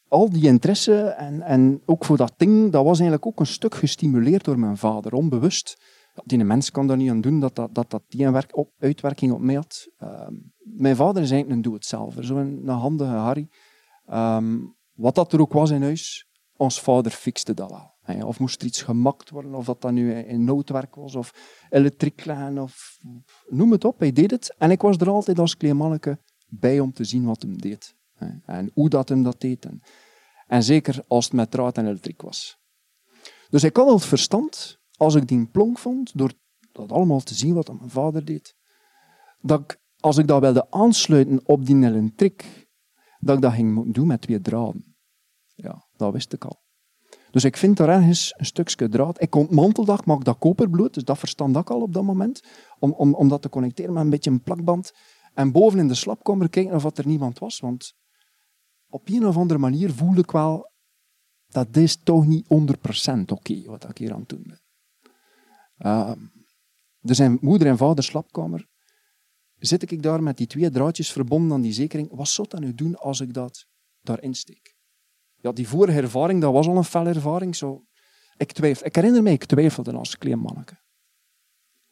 al 0.07 0.29
die 0.29 0.45
interesse 0.45 1.01
en, 1.01 1.41
en 1.41 1.81
ook 1.85 2.05
voor 2.05 2.17
dat 2.17 2.33
ding, 2.37 2.71
dat 2.71 2.83
was 2.83 2.99
eigenlijk 2.99 3.25
ook 3.25 3.39
een 3.39 3.45
stuk 3.45 3.75
gestimuleerd 3.75 4.43
door 4.43 4.59
mijn 4.59 4.77
vader, 4.77 5.13
onbewust. 5.13 5.81
Die 6.23 6.43
mens 6.43 6.71
kan 6.71 6.87
daar 6.87 6.97
niet 6.97 7.09
aan 7.09 7.21
doen 7.21 7.39
dat 7.39 7.55
dat, 7.55 7.75
dat, 7.75 7.89
dat 7.89 8.03
die 8.07 8.25
een 8.25 8.31
werk 8.31 8.57
op, 8.57 8.71
uitwerking 8.79 9.31
op 9.31 9.41
mij 9.41 9.55
had. 9.55 9.87
Uh, 9.99 10.27
mijn 10.71 10.95
vader 10.95 11.23
is 11.23 11.31
eigenlijk 11.31 11.49
een 11.49 11.61
doe-het-zelver, 11.61 12.23
zo'n 12.23 12.67
handige 12.67 13.11
Harry. 13.11 13.49
Um, 14.11 14.77
wat 14.93 15.15
dat 15.15 15.33
er 15.33 15.41
ook 15.41 15.53
was 15.53 15.69
in 15.69 15.81
huis, 15.81 16.27
ons 16.57 16.81
vader 16.81 17.11
fixte 17.11 17.53
dat 17.53 17.69
wel. 17.69 17.97
Of 18.25 18.39
moest 18.39 18.61
er 18.61 18.67
iets 18.67 18.81
gemakt 18.81 19.29
worden, 19.29 19.55
of 19.55 19.65
dat 19.65 19.81
dat 19.81 19.91
nu 19.91 20.13
in 20.13 20.43
noodwerk 20.43 20.95
was, 20.95 21.15
of 21.15 21.33
elektriek 21.69 22.25
leggen, 22.25 22.57
of 22.57 22.97
noem 23.47 23.71
het 23.71 23.85
op. 23.85 23.99
Hij 23.99 24.11
deed 24.11 24.31
het. 24.31 24.55
En 24.57 24.71
ik 24.71 24.81
was 24.81 24.97
er 24.97 25.09
altijd 25.09 25.39
als 25.39 25.57
klein 25.57 25.77
manneke 25.77 26.19
bij 26.47 26.79
om 26.79 26.93
te 26.93 27.03
zien 27.03 27.25
wat 27.25 27.41
hem 27.41 27.61
deed. 27.61 27.95
En 28.45 28.71
hoe 28.73 28.89
dat 28.89 29.09
hem 29.09 29.23
dat 29.23 29.41
deed. 29.41 29.67
En, 30.47 30.63
zeker 30.63 31.03
als 31.07 31.25
het 31.25 31.33
met 31.33 31.51
draad 31.51 31.77
en 31.77 31.85
elektriek 31.85 32.21
was. 32.21 32.59
Dus 33.49 33.63
ik 33.63 33.75
had 33.75 33.87
al 33.87 33.93
het 33.93 34.05
verstand, 34.05 34.79
als 34.97 35.15
ik 35.15 35.27
die 35.27 35.45
plonk 35.45 35.77
vond, 35.77 36.17
door 36.17 36.31
dat 36.71 36.91
allemaal 36.91 37.19
te 37.19 37.33
zien 37.33 37.53
wat 37.53 37.79
mijn 37.79 37.89
vader 37.89 38.25
deed, 38.25 38.55
dat 39.41 39.59
ik, 39.59 39.78
als 39.99 40.17
ik 40.17 40.27
dat 40.27 40.41
wilde 40.41 40.71
aansluiten 40.71 41.39
op 41.43 41.65
die 41.65 41.75
elektriek, 41.75 42.67
dat 43.19 43.35
ik 43.35 43.41
dat 43.41 43.53
ging 43.53 43.93
doen 43.93 44.07
met 44.07 44.21
twee 44.21 44.41
draden. 44.41 44.95
Ja, 45.55 45.87
dat 45.95 46.13
wist 46.13 46.33
ik 46.33 46.45
al. 46.45 46.61
Dus 47.31 47.43
ik 47.43 47.57
vind 47.57 47.77
daar 47.77 47.89
ergens 47.89 48.33
een 48.37 48.45
stukje 48.45 48.89
draad. 48.89 49.21
Ik 49.21 49.35
ontmantel 49.35 49.97
maak 50.05 50.23
dat 50.23 50.37
koperbloed, 50.37 50.93
dus 50.93 51.03
dat 51.03 51.17
verstand 51.17 51.55
ik 51.55 51.69
al 51.69 51.81
op 51.81 51.93
dat 51.93 52.03
moment. 52.03 52.43
Om, 52.79 52.91
om, 52.91 53.13
om 53.13 53.27
dat 53.27 53.41
te 53.41 53.49
connecteren 53.49 53.93
met 53.93 54.03
een 54.03 54.09
beetje 54.09 54.31
een 54.31 54.41
plakband. 54.41 54.91
En 55.33 55.51
boven 55.51 55.79
in 55.79 55.87
de 55.87 55.93
slapkamer 55.93 56.49
kijken 56.49 56.75
of 56.75 56.97
er 56.97 57.07
niemand 57.07 57.39
was. 57.39 57.59
Want 57.59 57.93
op 58.87 59.09
een 59.09 59.27
of 59.27 59.37
andere 59.37 59.59
manier 59.59 59.93
voelde 59.93 60.21
ik 60.21 60.31
wel 60.31 60.69
dat 61.49 61.77
is 61.77 61.95
toch 61.95 62.25
niet 62.25 62.45
100% 62.45 63.21
oké 63.25 63.63
wat 63.65 63.89
ik 63.89 63.97
hier 63.97 64.13
aan 64.13 64.19
het 64.19 64.29
doen 64.29 64.43
ben. 64.47 64.61
Uh, 65.77 66.11
zijn 67.01 67.37
moeder 67.41 67.67
en 67.67 67.77
vader 67.77 68.03
slapkamer. 68.03 68.68
Zit 69.59 69.91
ik 69.91 70.01
daar 70.01 70.23
met 70.23 70.37
die 70.37 70.47
twee 70.47 70.69
draadjes 70.69 71.11
verbonden 71.11 71.51
aan 71.51 71.61
die 71.61 71.73
zekering. 71.73 72.09
Wat 72.11 72.27
zou 72.27 72.47
dat 72.47 72.59
nu 72.59 72.73
doen 72.73 72.95
als 72.95 73.19
ik 73.19 73.33
dat 73.33 73.65
daarin 74.01 74.33
steek? 74.33 74.77
ja, 75.41 75.51
die 75.51 75.67
vorige 75.67 76.01
ervaring, 76.01 76.41
dat 76.41 76.53
was 76.53 76.67
al 76.67 76.77
een 76.77 76.83
felle 76.83 77.09
ervaring. 77.09 77.55
Zo. 77.55 77.85
Ik, 78.37 78.51
twijfel, 78.51 78.85
ik 78.85 78.95
herinner 78.95 79.23
mij, 79.23 79.33
ik 79.33 79.45
twijfelde 79.45 79.91
als 79.91 80.17
klein 80.17 80.39
manneke. 80.39 80.79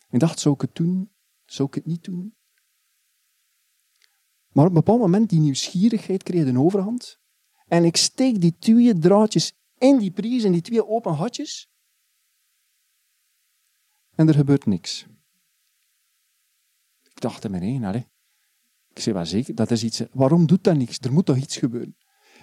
Ik 0.10 0.20
dacht, 0.20 0.40
zou 0.40 0.56
ik 0.56 0.62
het 0.62 0.76
doen? 0.76 1.12
Zou 1.46 1.68
ik 1.68 1.76
het 1.76 1.86
niet 1.86 2.04
doen? 2.04 2.36
Maar 4.48 4.66
op 4.66 4.72
een 4.72 4.78
bepaald 4.78 5.00
moment, 5.00 5.30
die 5.30 5.40
nieuwsgierigheid 5.40 6.24
kreeg 6.24 6.46
een 6.46 6.60
overhand. 6.60 7.20
En 7.66 7.84
ik 7.84 7.98
steek 7.98 8.42
die 8.42 8.58
twee 8.58 9.00
draadjes 9.00 9.54
in 9.78 9.98
die 9.98 10.12
prijs, 10.12 10.44
in 10.44 10.52
die 10.52 10.62
twee 10.62 10.88
open 10.88 11.16
gatjes. 11.16 11.70
En 14.16 14.28
er 14.28 14.34
gebeurt 14.34 14.66
niks. 14.66 15.06
Ik 17.18 17.24
dacht 17.24 17.44
in 17.44 17.52
mijn 17.52 17.96
Ik 18.94 19.00
zei 19.00 19.16
wel 19.16 19.26
zeker, 19.26 19.56
dat 19.56 19.72
is 19.72 19.84
iets. 19.84 20.04
Waarom 20.12 20.46
doet 20.46 20.64
dat 20.64 20.76
niks? 20.76 21.00
Er 21.00 21.14
moet 21.14 21.26
toch 21.26 21.38
iets 21.38 21.58
gebeuren? 21.58 21.98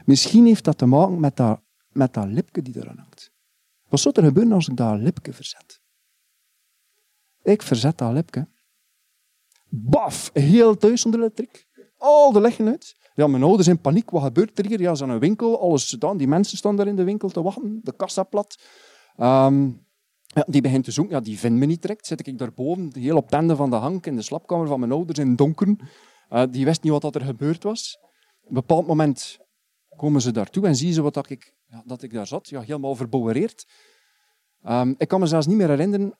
Misschien 0.04 0.46
heeft 0.46 0.64
dat 0.64 0.78
te 0.78 0.86
maken 0.86 1.20
met 1.20 1.36
dat, 1.36 1.60
met 1.88 2.14
dat 2.14 2.26
lipje 2.26 2.62
die 2.62 2.76
eraan 2.76 2.98
hangt. 2.98 3.30
Wat 3.88 4.00
zou 4.00 4.14
er 4.14 4.24
gebeuren 4.24 4.52
als 4.52 4.68
ik 4.68 4.76
dat 4.76 4.98
lipje 4.98 5.32
verzet? 5.32 5.80
Ik 7.42 7.62
verzet 7.62 7.98
dat 7.98 8.12
lipje. 8.12 8.48
Baf! 9.68 10.30
Heel 10.32 10.76
thuis 10.76 11.04
onder 11.04 11.20
de 11.20 11.26
elektriek. 11.26 11.66
Al 11.96 12.32
de 12.32 12.40
leggen 12.40 12.68
uit. 12.68 12.96
Ja, 13.14 13.26
mijn 13.26 13.42
ouders 13.42 13.68
in 13.68 13.80
paniek. 13.80 14.10
Wat 14.10 14.22
gebeurt 14.22 14.58
er 14.58 14.66
hier? 14.66 14.80
Ja, 14.80 14.90
ze 14.90 14.96
zijn 14.96 15.10
een 15.10 15.18
winkel. 15.18 15.60
Alles 15.60 15.88
gedaan. 15.88 16.16
Die 16.16 16.28
mensen 16.28 16.56
staan 16.56 16.76
daar 16.76 16.86
in 16.86 16.96
de 16.96 17.04
winkel 17.04 17.28
te 17.28 17.42
wachten. 17.42 17.80
De 17.82 17.96
kassa 17.96 18.22
plat. 18.22 18.62
Ehm, 19.16 19.70
ja, 20.34 20.44
die 20.48 20.60
begint 20.60 20.84
te 20.84 20.90
zoeken. 20.90 21.14
Ja, 21.14 21.20
die 21.20 21.38
vindt 21.38 21.58
me 21.58 21.66
niet 21.66 21.82
direct. 21.82 22.06
Zit 22.06 22.26
ik 22.26 22.38
daarboven, 22.38 22.90
heel 22.92 23.16
op 23.16 23.28
tanden 23.28 23.56
van 23.56 23.70
de 23.70 23.76
hank, 23.76 24.06
in 24.06 24.16
de 24.16 24.22
slapkamer 24.22 24.66
van 24.66 24.80
mijn 24.80 24.92
ouders 24.92 25.18
in 25.18 25.28
het 25.28 25.38
donker. 25.38 25.76
Uh, 26.30 26.42
die 26.50 26.64
wist 26.64 26.82
niet 26.82 26.92
wat 26.92 27.14
er 27.14 27.24
gebeurd 27.24 27.62
was. 27.62 27.98
Op 28.40 28.48
een 28.48 28.54
bepaald 28.54 28.86
moment 28.86 29.38
komen 29.96 30.20
ze 30.20 30.32
daartoe 30.32 30.66
en 30.66 30.76
zien 30.76 30.92
ze 30.92 31.02
wat 31.02 31.14
dat 31.14 31.30
ik, 31.30 31.54
ja, 31.66 31.82
dat 31.86 32.02
ik 32.02 32.12
daar 32.12 32.26
zat. 32.26 32.48
Ja, 32.48 32.60
helemaal 32.60 32.94
verbouwereerd. 32.94 33.66
Um, 34.66 34.94
ik 34.98 35.08
kan 35.08 35.20
me 35.20 35.26
zelfs 35.26 35.46
niet 35.46 35.56
meer 35.56 35.68
herinneren 35.68 36.18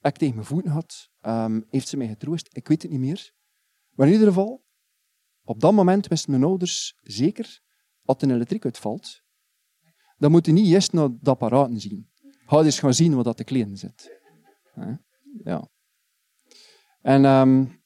dat 0.00 0.12
ik 0.12 0.18
tegen 0.18 0.34
mijn 0.34 0.46
voeten 0.46 0.70
had. 0.70 1.10
Um, 1.22 1.66
heeft 1.70 1.88
ze 1.88 1.96
mij 1.96 2.08
getroost? 2.08 2.48
Ik 2.52 2.68
weet 2.68 2.82
het 2.82 2.90
niet 2.90 3.00
meer. 3.00 3.32
Maar 3.90 4.06
in 4.06 4.12
ieder 4.12 4.28
geval, 4.28 4.64
op 5.44 5.60
dat 5.60 5.72
moment 5.72 6.06
wisten 6.06 6.30
mijn 6.30 6.44
ouders 6.44 6.98
zeker, 7.02 7.60
als 8.04 8.16
een 8.18 8.30
elektriek 8.30 8.64
uitvalt, 8.64 9.22
dan 10.18 10.30
moet 10.30 10.46
je 10.46 10.52
niet 10.52 10.66
eerst 10.66 10.92
naar 10.92 11.08
dat 11.08 11.28
apparaat 11.28 11.70
zien. 11.74 12.10
Ga 12.46 12.62
eens 12.62 12.78
gaan 12.78 12.94
zien 12.94 13.14
wat 13.14 13.24
dat 13.24 13.36
te 13.36 13.44
kleden 13.44 13.76
zit. 13.76 14.20
Ja. 15.44 15.68
En 17.00 17.24
um, 17.24 17.80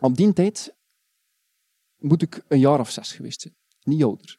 op 0.00 0.16
die 0.16 0.32
tijd 0.32 0.76
moet 1.96 2.22
ik 2.22 2.44
een 2.48 2.58
jaar 2.58 2.80
of 2.80 2.90
zes 2.90 3.12
geweest 3.12 3.40
zijn. 3.40 3.54
Niet 3.82 4.02
ouder. 4.04 4.38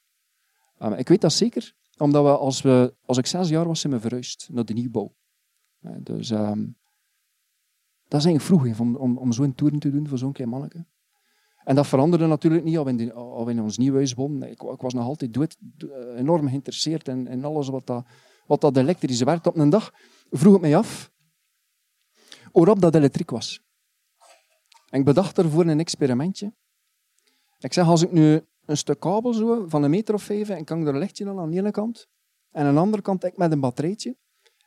Um, 0.79 0.93
ik 0.93 1.07
weet 1.07 1.21
dat 1.21 1.33
zeker, 1.33 1.75
omdat 1.97 2.23
we 2.23 2.37
als, 2.37 2.61
we, 2.61 2.95
als 3.05 3.17
ik 3.17 3.25
zes 3.25 3.49
jaar 3.49 3.67
was, 3.67 3.79
zijn 3.79 3.93
we 3.93 3.99
verhuisd 3.99 4.49
naar 4.51 4.65
de 4.65 4.73
nieuwbouw. 4.73 5.15
dus 5.79 6.29
um, 6.29 6.77
dat 8.07 8.19
is 8.19 8.25
eigenlijk 8.25 8.43
vroeg 8.43 8.79
om, 8.79 9.17
om, 9.17 9.31
zo'n 9.31 9.55
tour 9.55 9.79
te 9.79 9.91
doen 9.91 10.07
voor 10.07 10.17
zo'n 10.17 10.33
klein 10.33 10.49
manneke. 10.49 10.85
En 11.63 11.75
dat 11.75 11.87
veranderde 11.87 12.27
natuurlijk 12.27 12.63
niet 12.63 12.77
al 12.77 12.87
in, 12.87 12.99
in 13.49 13.61
ons 13.61 13.77
nieuw 13.77 13.93
huis. 13.93 14.13
Ik, 14.13 14.61
ik, 14.61 14.81
was 14.81 14.93
nog 14.93 15.05
altijd 15.05 15.33
doet, 15.33 15.57
enorm 16.15 16.47
geïnteresseerd 16.47 17.07
in, 17.07 17.27
in 17.27 17.45
alles 17.45 17.69
wat 17.69 17.87
dat, 17.87 18.05
wat 18.45 18.61
dat 18.61 18.77
elektrische 18.77 19.25
werkt. 19.25 19.47
Op 19.47 19.57
een 19.57 19.69
dag 19.69 19.93
vroeg 20.29 20.55
ik 20.55 20.61
mij 20.61 20.77
af 20.77 21.11
waarop 22.51 22.79
dat 22.79 22.95
elektriek 22.95 23.29
was. 23.29 23.61
En 24.89 24.99
ik 24.99 25.05
bedacht 25.05 25.37
ervoor 25.37 25.65
een 25.65 25.79
experimentje. 25.79 26.53
Ik 27.59 27.73
zeg, 27.73 27.87
als 27.87 28.01
ik 28.01 28.11
nu 28.11 28.45
een 28.65 28.77
stuk 28.77 28.99
kabel 28.99 29.33
zo 29.33 29.67
van 29.67 29.83
een 29.83 29.89
meter 29.89 30.13
of 30.13 30.23
vijf 30.23 30.49
en 30.49 30.65
kan 30.65 30.81
ik 30.81 30.87
er 30.87 30.93
een 30.93 30.99
lichtje 30.99 31.29
aan 31.29 31.39
aan 31.39 31.49
de 31.49 31.57
ene 31.57 31.71
kant 31.71 32.07
en 32.51 32.65
aan 32.65 32.73
de 32.73 32.79
andere 32.79 33.01
kant 33.01 33.23
ik 33.23 33.37
met 33.37 33.51
een 33.51 33.59
batterijtje 33.59 34.17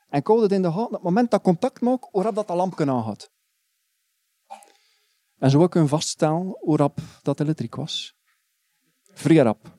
en 0.09 0.21
ik 0.21 0.27
hou 0.27 0.43
het 0.43 0.53
in 0.53 0.63
de 0.63 0.69
gaten 0.69 0.87
op 0.87 0.93
het 0.93 1.03
moment 1.03 1.31
dat 1.31 1.43
contact 1.43 1.81
maakt, 1.81 2.09
waarop 2.13 2.35
dat 2.35 2.49
lampje 2.49 2.87
aangaat. 2.87 3.31
En 5.39 5.51
zo 5.51 5.69
kunnen 5.69 5.89
vaststellen 5.89 6.57
hoe 6.61 6.77
rap 6.77 6.99
dat 7.23 7.41
elektriek 7.41 7.75
was. 7.75 8.15
Vrij 9.03 9.37
rap. 9.37 9.79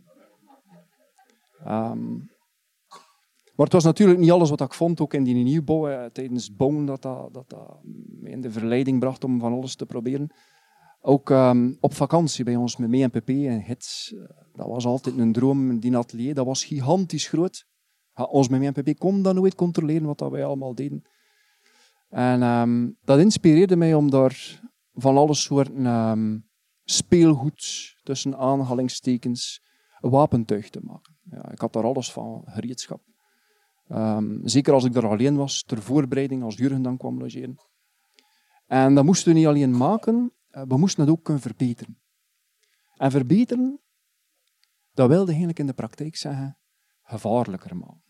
Um, 1.68 2.35
maar 3.56 3.66
het 3.66 3.74
was 3.74 3.84
natuurlijk 3.84 4.20
niet 4.20 4.32
alles 4.32 4.50
wat 4.50 4.62
ik 4.62 4.74
vond, 4.74 5.02
ook 5.02 5.14
in 5.14 5.24
die 5.24 5.36
nieuwbouw, 5.36 5.88
eh, 5.88 6.06
tijdens 6.06 6.56
bouwen, 6.56 6.86
dat 6.86 7.02
dat, 7.02 7.30
dat 7.32 7.80
me 7.84 8.30
in 8.30 8.42
de 8.42 8.52
verleiding 8.52 9.00
bracht 9.00 9.24
om 9.24 9.40
van 9.40 9.54
alles 9.54 9.76
te 9.76 9.86
proberen. 9.86 10.30
Ook 11.02 11.30
um, 11.30 11.78
op 11.80 11.94
vakantie 11.94 12.44
bij 12.44 12.56
ons 12.56 12.78
met 12.78 12.90
MPP 12.90 13.30
en 13.30 13.62
Hits. 13.62 14.12
Uh, 14.16 14.24
dat 14.54 14.68
was 14.68 14.86
altijd 14.86 15.18
een 15.18 15.32
droom, 15.32 15.80
die 15.80 15.98
atelier. 15.98 16.34
Dat 16.34 16.46
was 16.46 16.66
gigantisch 16.66 17.28
groot. 17.28 17.66
Ons 18.14 18.48
met 18.48 18.62
MPP 18.62 19.00
kon 19.00 19.22
dat 19.22 19.36
nooit 19.36 19.56
controleren, 19.56 20.06
wat 20.06 20.18
dat 20.18 20.32
wij 20.32 20.46
allemaal 20.46 20.76
deden. 20.76 21.04
En 22.10 22.44
um, 22.44 22.98
dat 23.04 23.20
inspireerde 23.20 23.76
mij 23.76 23.94
om 23.94 24.10
daar 24.10 24.62
van 24.94 25.18
alle 25.18 25.34
soorten 25.34 25.86
um, 25.86 26.50
speelgoed, 26.84 27.96
tussen 28.04 28.38
aanhalingstekens, 28.38 29.62
wapentuig 30.00 30.70
te 30.70 30.80
maken. 30.84 31.18
Ja, 31.30 31.52
ik 31.52 31.60
had 31.60 31.74
daar 31.74 31.84
alles 31.84 32.12
van, 32.12 32.42
gereedschap. 32.46 33.02
Um, 33.88 34.42
zeker 34.44 34.74
als 34.74 34.84
ik 34.84 34.96
er 34.96 35.08
alleen 35.08 35.36
was, 35.36 35.64
ter 35.64 35.82
voorbereiding, 35.82 36.44
als 36.44 36.56
Jurgen 36.56 36.82
dan 36.82 36.98
kwam 36.98 37.20
logeren. 37.20 37.58
En 38.66 38.96
dat 38.96 39.04
moesten 39.04 39.34
we 39.34 39.40
niet 39.40 39.48
alleen 39.48 39.78
maken, 39.78 40.34
eh, 40.50 40.64
we 40.68 40.78
moesten 40.78 41.04
het 41.04 41.12
ook 41.12 41.24
kunnen 41.24 41.42
verbeteren. 41.42 42.00
En 42.96 43.12
verbeteren, 43.12 43.80
dat 44.94 45.08
wilde 45.08 45.28
eigenlijk 45.28 45.60
in 45.60 45.66
de 45.66 45.74
praktijk 45.74 46.16
zeggen, 46.16 46.58
gevaarlijker 47.02 47.78
maken. 47.78 48.04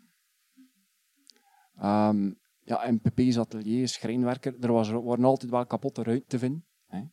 Um, 1.84 2.40
ja, 2.60 2.92
MPP's 2.92 3.38
atelier, 3.38 3.88
schrijnwerker, 3.88 4.60
er 4.60 4.72
was, 4.72 4.90
waren 4.90 5.24
altijd 5.24 5.52
wel 5.52 5.66
kapotte 5.66 6.04
ruiten 6.04 6.28
te 6.28 6.40
vinden. 6.40 6.66
Hè. 6.86 7.04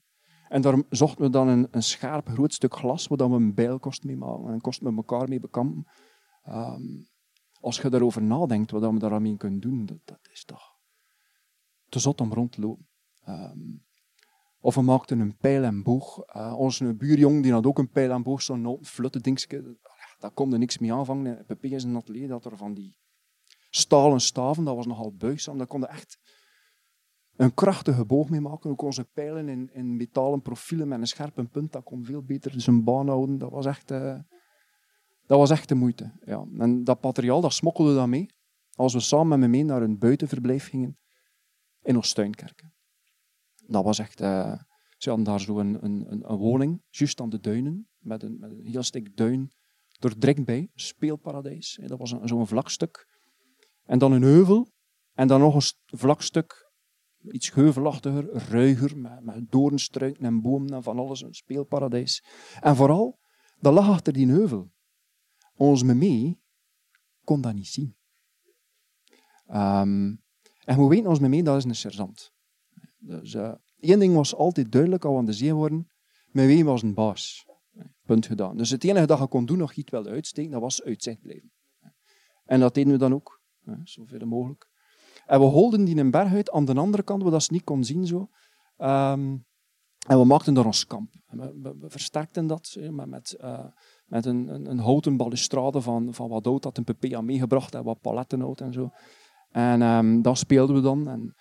En 0.48 0.62
daar 0.62 0.83
zochten 0.88 1.25
we 1.25 1.31
dan 1.31 1.48
een, 1.48 1.68
een 1.70 1.83
scherp 1.83 2.29
groot 2.29 2.53
stuk 2.53 2.75
glas, 2.75 3.07
waar 3.07 3.31
we 3.31 3.37
een 3.37 3.55
bijl 3.55 3.79
kost 3.79 4.05
mee 4.05 4.16
maken 4.16 4.53
en 4.53 4.61
kost 4.61 4.83
met 4.83 4.96
elkaar 4.96 5.29
mee 5.29 5.40
bekampen. 5.40 5.87
Um, 6.48 7.11
als 7.62 7.81
je 7.81 7.88
daarover 7.88 8.22
nadenkt, 8.22 8.70
wat 8.70 8.92
we 8.92 8.98
daarmee 8.98 9.37
kunnen 9.37 9.61
doen, 9.61 9.87
dat, 9.87 9.98
dat 10.05 10.29
is 10.33 10.44
toch 10.44 10.77
te 11.88 11.98
zot 11.98 12.20
om 12.20 12.33
rond 12.33 12.53
te 12.53 12.61
lopen. 12.61 12.88
Um, 13.29 13.85
of 14.61 14.75
we 14.75 14.83
maakten 14.83 15.20
een 15.20 15.37
pijl 15.37 15.62
en 15.62 15.83
boog. 15.83 16.35
Uh, 16.37 16.55
onze 16.59 16.94
buurjong 16.94 17.42
die 17.42 17.53
had 17.53 17.66
ook 17.66 17.79
een 17.79 17.90
pijl 17.90 18.11
en 18.11 18.22
boog, 18.22 18.42
zo'n 18.42 18.79
flutte 18.83 19.20
dingetje. 19.20 19.79
Daar 20.18 20.31
kon 20.31 20.48
niks 20.48 20.79
mee 20.79 20.92
aanvangen. 20.92 21.44
Pepe 21.46 21.68
is 21.68 21.85
een 21.85 21.96
atelier 21.96 22.29
dat 22.29 22.44
er 22.44 22.57
van 22.57 22.75
die 22.75 22.96
stalen 23.70 24.20
staven, 24.20 24.64
dat 24.64 24.77
was 24.77 24.87
nogal 24.87 25.14
buigzaam. 25.14 25.59
Daar 25.59 25.66
konden 25.66 25.88
echt 25.88 26.18
een 27.37 27.55
krachtige 27.55 28.05
boog 28.05 28.29
mee 28.29 28.40
maken. 28.40 28.70
Ook 28.70 28.83
onze 28.83 29.05
pijlen 29.05 29.48
in, 29.48 29.70
in 29.72 29.96
metalen 29.96 30.42
profielen 30.42 30.88
met 30.88 31.01
een 31.01 31.07
scherpe 31.07 31.44
punt, 31.44 31.72
dat 31.72 31.85
kon 31.85 32.05
veel 32.05 32.22
beter 32.22 32.61
zijn 32.61 32.85
baan 32.85 33.09
houden. 33.09 33.38
Dat 33.38 33.51
was 33.51 33.66
echt... 33.66 33.90
Uh, 33.90 34.18
dat 35.33 35.40
was 35.40 35.51
echt 35.51 35.68
de 35.68 35.75
moeite. 35.75 36.12
Ja. 36.25 36.47
En 36.59 36.85
dat 36.85 37.03
materiaal, 37.03 37.40
dat 37.40 37.53
smokkelde 37.53 37.95
dan 37.95 38.11
mee. 38.11 38.35
Als 38.75 38.92
we 38.92 39.01
samen 39.01 39.29
met 39.29 39.38
me 39.38 39.49
mee 39.49 39.64
naar 39.64 39.83
een 39.83 39.99
buitenverblijf 39.99 40.68
gingen 40.68 40.99
in 41.83 41.97
Oostuinkerken. 41.97 42.75
Dat 43.66 43.85
was 43.85 43.99
echt... 43.99 44.21
Uh, 44.21 44.55
ze 44.97 45.09
hadden 45.09 45.27
daar 45.27 45.40
zo 45.40 45.59
een, 45.59 45.85
een, 45.85 46.07
een, 46.09 46.37
woning, 46.37 46.83
juist 46.90 47.21
aan 47.21 47.31
de 47.31 47.40
duinen, 47.40 47.88
met 47.99 48.23
een, 48.23 48.61
heel 48.62 48.83
stuk 48.83 49.16
duin 49.16 49.53
er 49.99 50.45
bij, 50.45 50.71
speelparadijs. 50.75 51.81
Dat 51.87 51.99
was 51.99 52.14
zo'n 52.23 52.47
vlak 52.47 52.68
stuk. 52.68 53.07
En 53.85 53.99
dan 53.99 54.12
een 54.12 54.23
heuvel, 54.23 54.73
en 55.12 55.29
dan 55.29 55.40
nog 55.40 55.55
een 55.55 55.99
vlak 55.99 56.23
stuk, 56.23 56.73
iets 57.31 57.53
heuvelachtiger, 57.53 58.49
ruiger, 58.49 58.99
met, 58.99 59.25
met 59.25 59.51
doornstruiken 59.51 60.25
en 60.25 60.40
bomen 60.40 60.75
en 60.75 60.83
van 60.83 60.99
alles, 60.99 61.23
een 61.23 61.35
speelparadijs. 61.35 62.25
En 62.61 62.77
vooral, 62.77 63.18
dat 63.61 63.75
lag 63.75 63.88
achter 63.88 64.12
die 64.12 64.29
heuvel 64.29 64.71
ons 65.68 65.83
mee 65.83 66.40
kon 67.25 67.40
dat 67.40 67.55
niet 67.55 67.66
zien. 67.66 67.96
Um, 69.48 70.22
en 70.64 70.79
we 70.79 70.87
weten, 70.88 71.07
ons 71.07 71.18
mee, 71.18 71.42
dat 71.42 71.57
is 71.57 71.64
een 71.64 71.75
sergeant. 71.75 72.33
Dus 72.98 73.35
één 73.81 73.98
ding 73.98 74.14
was 74.14 74.35
altijd 74.35 74.72
duidelijk, 74.72 75.05
al 75.05 75.16
aan 75.16 75.27
de 75.27 75.33
zee 75.33 75.55
worden, 75.55 75.90
met 76.31 76.46
wie 76.46 76.64
was 76.64 76.83
een 76.83 76.94
baas. 76.94 77.46
Punt 78.05 78.27
gedaan. 78.27 78.57
Dus 78.57 78.70
het 78.70 78.85
enige 78.85 79.07
dat 79.07 79.18
je 79.18 79.27
kon 79.27 79.44
doen, 79.44 79.59
nog 79.59 79.72
iets 79.72 79.90
wel 79.90 80.07
uitsteken, 80.07 80.51
dat 80.51 80.61
was 80.61 80.83
uitzicht 80.83 81.20
blijven. 81.20 81.53
En 82.44 82.61
dat 82.61 82.75
deden 82.75 82.92
we 82.92 82.98
dan 82.98 83.14
ook, 83.14 83.40
zoveel 83.85 84.27
mogelijk. 84.27 84.70
En 85.27 85.40
we 85.40 85.46
holden 85.46 85.85
die 85.85 85.96
een 85.96 86.11
berg 86.11 86.33
uit 86.33 86.51
aan 86.51 86.64
de 86.64 86.75
andere 86.75 87.03
kant, 87.03 87.22
waar 87.22 87.31
dat 87.31 87.42
ze 87.42 87.53
niet 87.53 87.64
kon 87.64 87.85
zien. 87.85 88.07
Zo. 88.07 88.31
Um, 88.79 89.46
en 90.07 90.18
we 90.18 90.25
maakten 90.25 90.55
daar 90.55 90.66
ons 90.66 90.87
kamp. 90.87 91.14
We, 91.27 91.75
versterkten 91.88 92.46
dat 92.46 92.77
met, 92.90 93.07
met 93.07 93.37
uh, 93.40 93.66
met 94.12 94.27
een, 94.27 94.48
een, 94.48 94.70
een, 94.70 94.79
houten 94.79 95.16
balustrade 95.16 95.81
van, 95.81 96.14
van 96.14 96.29
wat 96.29 96.44
hout 96.44 96.62
dat 96.62 96.79
een 96.79 96.85
PP 96.85 97.12
had 97.12 97.22
meegebracht 97.22 97.75
en 97.75 97.85
wat 97.85 98.01
palettenhout 98.01 98.61
en 98.61 98.72
zo. 98.72 98.90
En 99.51 99.83
um, 99.83 99.83
ehm, 99.83 100.22
dat 100.22 100.38
speelden 100.38 100.77
we 100.77 100.83
dan. 100.83 101.09
En 101.09 101.35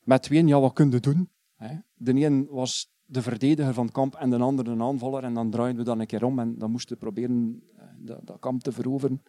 met 0.00 0.22
tweeën, 0.22 0.46
ja, 0.46 0.60
wat 0.60 0.72
kunnen 0.72 1.02
doen? 1.02 1.30
Hè? 1.54 1.76
De 1.94 2.24
een 2.24 2.46
was 2.50 2.90
de 3.04 3.22
verdediger 3.22 3.74
van 3.74 3.84
het 3.84 3.94
kamp 3.94 4.14
en 4.14 4.30
de 4.30 4.38
andere 4.38 4.70
een 4.70 4.82
aanvaller. 4.82 5.24
En 5.24 5.34
dan 5.34 5.50
draaiden 5.50 5.78
we 5.78 5.84
dan 5.84 6.00
een 6.00 6.06
keer 6.06 6.24
om 6.24 6.38
en 6.38 6.58
dan 6.58 6.70
moesten 6.70 6.94
we 6.94 7.02
proberen 7.02 7.62
eh, 7.76 8.14
dat, 8.24 8.38
kamp 8.38 8.62
te 8.62 8.72
veroveren. 8.72 9.22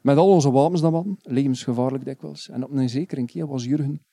Met 0.00 0.16
al 0.16 0.28
onze 0.28 0.50
wapens 0.50 0.80
dan 0.80 0.92
man, 0.92 1.18
levensgevaarlijk 1.20 2.04
dikwijls. 2.04 2.48
En 2.48 2.64
op 2.64 2.70
een 2.70 2.88
zekere 2.88 3.24
keer 3.24 3.46
was 3.46 3.64
Jurgen, 3.64 4.04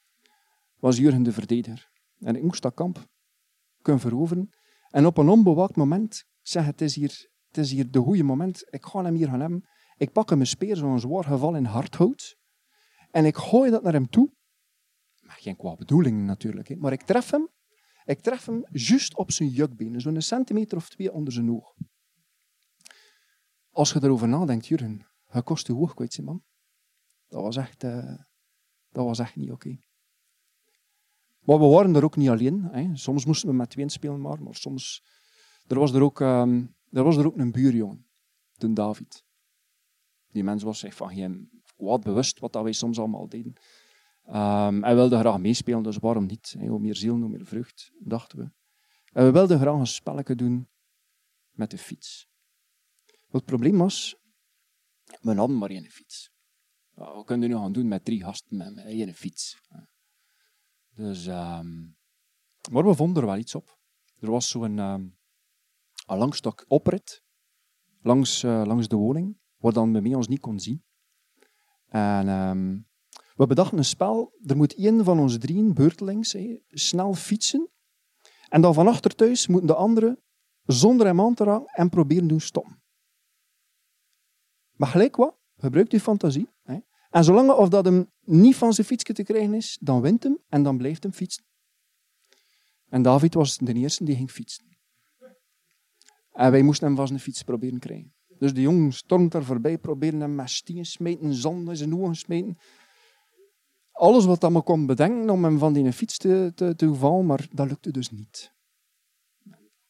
was 0.79 0.97
Jurgen 0.97 1.23
de 1.23 1.31
verdediger. 1.31 1.89
En 2.19 2.35
ik 2.35 2.43
moest 2.43 2.61
dat 2.61 2.73
kamp 2.73 3.05
kunnen 3.81 4.01
veroveren. 4.01 4.49
En 4.89 5.05
op 5.05 5.17
een 5.17 5.29
onbewaakt 5.29 5.75
moment, 5.75 6.25
zeg 6.41 6.65
het 6.65 6.81
is 6.81 6.95
hier 6.95 7.31
het 7.55 7.65
is 7.65 7.71
hier 7.71 7.91
de 7.91 7.99
goede 7.99 8.23
moment, 8.23 8.65
ik 8.69 8.85
ga 8.85 9.03
hem 9.03 9.15
hier 9.15 9.27
gaan 9.27 9.39
hebben. 9.39 9.67
Ik 9.97 10.11
pak 10.11 10.29
hem 10.29 10.39
een 10.39 10.47
speer, 10.47 10.75
zo'n 10.75 10.99
zwaar 10.99 11.23
geval 11.23 11.55
in 11.55 11.65
hardhout, 11.65 12.37
en 13.11 13.25
ik 13.25 13.35
gooi 13.35 13.71
dat 13.71 13.83
naar 13.83 13.93
hem 13.93 14.09
toe. 14.09 14.33
Maar 15.21 15.37
geen 15.39 15.55
kwaad 15.55 15.77
bedoeling 15.77 16.25
natuurlijk, 16.25 16.79
maar 16.79 16.91
ik 16.91 17.01
tref 17.01 17.31
hem. 17.31 17.49
Ik 18.05 18.19
tref 18.19 18.45
hem 18.45 18.65
juist 18.71 19.15
op 19.15 19.31
zijn 19.31 19.49
jukbeen, 19.49 20.01
zo'n 20.01 20.21
centimeter 20.21 20.77
of 20.77 20.89
twee 20.89 21.11
onder 21.11 21.33
zijn 21.33 21.51
oog. 21.51 21.73
Als 23.69 23.93
je 23.93 24.03
erover 24.03 24.27
nadenkt, 24.27 24.67
Jurgen, 24.67 25.07
je 25.31 25.41
kost 25.43 25.67
je 25.67 26.21
man. 26.23 26.43
Dat 27.27 27.41
was 27.41 27.57
echt, 27.57 27.83
uh, 27.83 28.17
dat 28.89 29.05
was 29.05 29.19
echt 29.19 29.35
niet 29.35 29.51
oké. 29.51 29.77
Maar 31.39 31.59
we 31.59 31.65
waren 31.65 31.95
er 31.95 32.03
ook 32.03 32.15
niet 32.15 32.29
alleen. 32.29 32.63
Hè. 32.63 32.95
Soms 32.95 33.25
moesten 33.25 33.49
we 33.49 33.55
met 33.55 33.69
twee 33.69 33.89
spelen, 33.89 34.21
maar, 34.21 34.43
maar 34.43 34.55
soms... 34.55 35.03
Er 35.67 35.79
was 35.79 35.93
er 35.93 36.01
ook... 36.01 36.19
Um, 36.19 36.75
er 36.93 37.03
was 37.03 37.17
er 37.17 37.25
ook 37.25 37.37
een 37.37 37.51
buurjongen, 37.51 38.07
de 38.53 38.73
David. 38.73 39.25
Die 40.31 40.43
mens 40.43 40.63
was 40.63 40.79
zich 40.79 40.95
van 40.95 41.09
geen 41.09 41.61
kwaad 41.75 42.03
bewust 42.03 42.39
wat 42.39 42.53
dat 42.53 42.63
wij 42.63 42.71
soms 42.71 42.99
allemaal 42.99 43.29
deden. 43.29 43.53
Um, 44.27 44.83
hij 44.83 44.95
wilde 44.95 45.19
graag 45.19 45.39
meespelen, 45.39 45.83
dus 45.83 45.97
waarom 45.97 46.25
niet? 46.25 46.55
Hoe 46.59 46.79
meer 46.79 46.95
ziel, 46.95 47.15
hoe 47.15 47.29
meer 47.29 47.45
vrucht, 47.45 47.91
dachten 47.99 48.37
we. 48.37 48.51
En 49.11 49.25
we 49.25 49.31
wilden 49.31 49.59
graag 49.59 49.79
een 49.79 49.87
spelletje 49.87 50.35
doen 50.35 50.69
met 51.51 51.71
de 51.71 51.77
fiets. 51.77 52.27
het 53.29 53.45
probleem 53.45 53.77
was, 53.77 54.15
we 55.21 55.33
hadden 55.33 55.57
maar 55.57 55.69
één 55.69 55.89
fiets. 55.89 56.31
Wat 56.93 57.25
kunnen 57.25 57.49
we 57.49 57.55
nu 57.55 57.61
gaan 57.61 57.71
doen 57.71 57.87
met 57.87 58.05
drie 58.05 58.23
gasten 58.23 58.57
met, 58.57 58.77
één 58.77 59.13
fiets? 59.13 59.61
Dus, 60.95 61.25
um, 61.25 61.97
maar 62.71 62.85
we 62.85 62.95
vonden 62.95 63.21
er 63.23 63.29
wel 63.29 63.37
iets 63.37 63.55
op. 63.55 63.79
Er 64.19 64.31
was 64.31 64.49
zo'n 64.49 64.77
um, 64.77 65.17
een 66.05 66.17
lang 66.17 66.35
stuk 66.35 66.65
oprit 66.67 67.23
langs, 68.01 68.43
uh, 68.43 68.61
langs 68.65 68.87
de 68.87 68.95
woning, 68.95 69.37
waar 69.57 69.73
dan 69.73 69.91
bij 69.91 70.13
ons 70.13 70.27
niet 70.27 70.39
kon 70.39 70.59
zien. 70.59 70.83
En 71.87 72.27
ehm, 72.27 72.79
we 73.35 73.47
bedachten 73.47 73.77
een 73.77 73.85
spel, 73.85 74.33
er 74.45 74.57
moet 74.57 74.75
één 74.75 75.03
van 75.03 75.19
ons 75.19 75.37
drieën, 75.37 75.73
beurtelings, 75.73 76.37
snel 76.67 77.13
fietsen. 77.13 77.69
En 78.49 78.61
dan 78.61 78.73
van 78.73 78.87
achter 78.87 79.15
thuis 79.15 79.47
moeten 79.47 79.67
de 79.67 79.75
anderen 79.75 80.21
zonder 80.63 81.05
hem 81.05 81.21
aan 81.21 81.33
te 81.33 81.43
raken 81.43 81.67
en 81.73 81.89
proberen 81.89 82.27
doen 82.27 82.39
stoppen. 82.39 82.81
Maar 84.71 84.89
gelijk 84.89 85.15
wat, 85.15 85.37
gebruikt 85.55 85.91
uw 85.91 85.99
fantasie. 85.99 86.51
En 87.13 87.23
zolang 87.23 87.51
of 87.51 87.69
dat 87.69 87.85
hem 87.85 88.11
niet 88.19 88.55
van 88.55 88.73
zijn 88.73 88.87
fietsje 88.87 89.13
te 89.13 89.23
krijgen 89.23 89.53
is, 89.53 89.77
dan 89.81 90.01
wint 90.01 90.23
hem 90.23 90.37
en 90.49 90.63
dan 90.63 90.77
blijft 90.77 91.03
hem 91.03 91.11
fietsen. 91.11 91.45
En 92.89 93.01
David 93.01 93.33
was 93.33 93.57
de 93.57 93.73
eerste 93.73 94.03
die 94.03 94.15
ging 94.15 94.31
fietsen. 94.31 94.72
En 96.33 96.51
wij 96.51 96.61
moesten 96.61 96.87
hem 96.87 96.95
van 96.95 97.07
zijn 97.07 97.19
fiets 97.19 97.43
proberen 97.43 97.79
krijgen. 97.79 98.13
Dus 98.37 98.53
de 98.53 98.61
jongen 98.61 98.93
stormt 98.93 99.31
daar 99.31 99.43
voorbij, 99.43 99.77
proberen 99.77 100.19
hem 100.19 100.35
met 100.35 100.49
stien 100.49 100.85
smeten, 100.85 101.33
zand 101.33 101.69
in 101.69 101.77
zijn 101.77 101.95
ogen 101.95 102.15
smeten. 102.15 102.57
Alles 103.91 104.25
wat 104.25 104.41
hij 104.41 104.51
maar 104.51 104.63
kon 104.63 104.85
bedenken 104.85 105.29
om 105.29 105.43
hem 105.43 105.57
van 105.57 105.73
die 105.73 105.91
fiets 105.91 106.17
te, 106.17 106.51
te, 106.55 106.75
te 106.75 106.93
vallen, 106.93 107.25
maar 107.25 107.47
dat 107.51 107.67
lukte 107.67 107.91
dus 107.91 108.11
niet. 108.11 108.51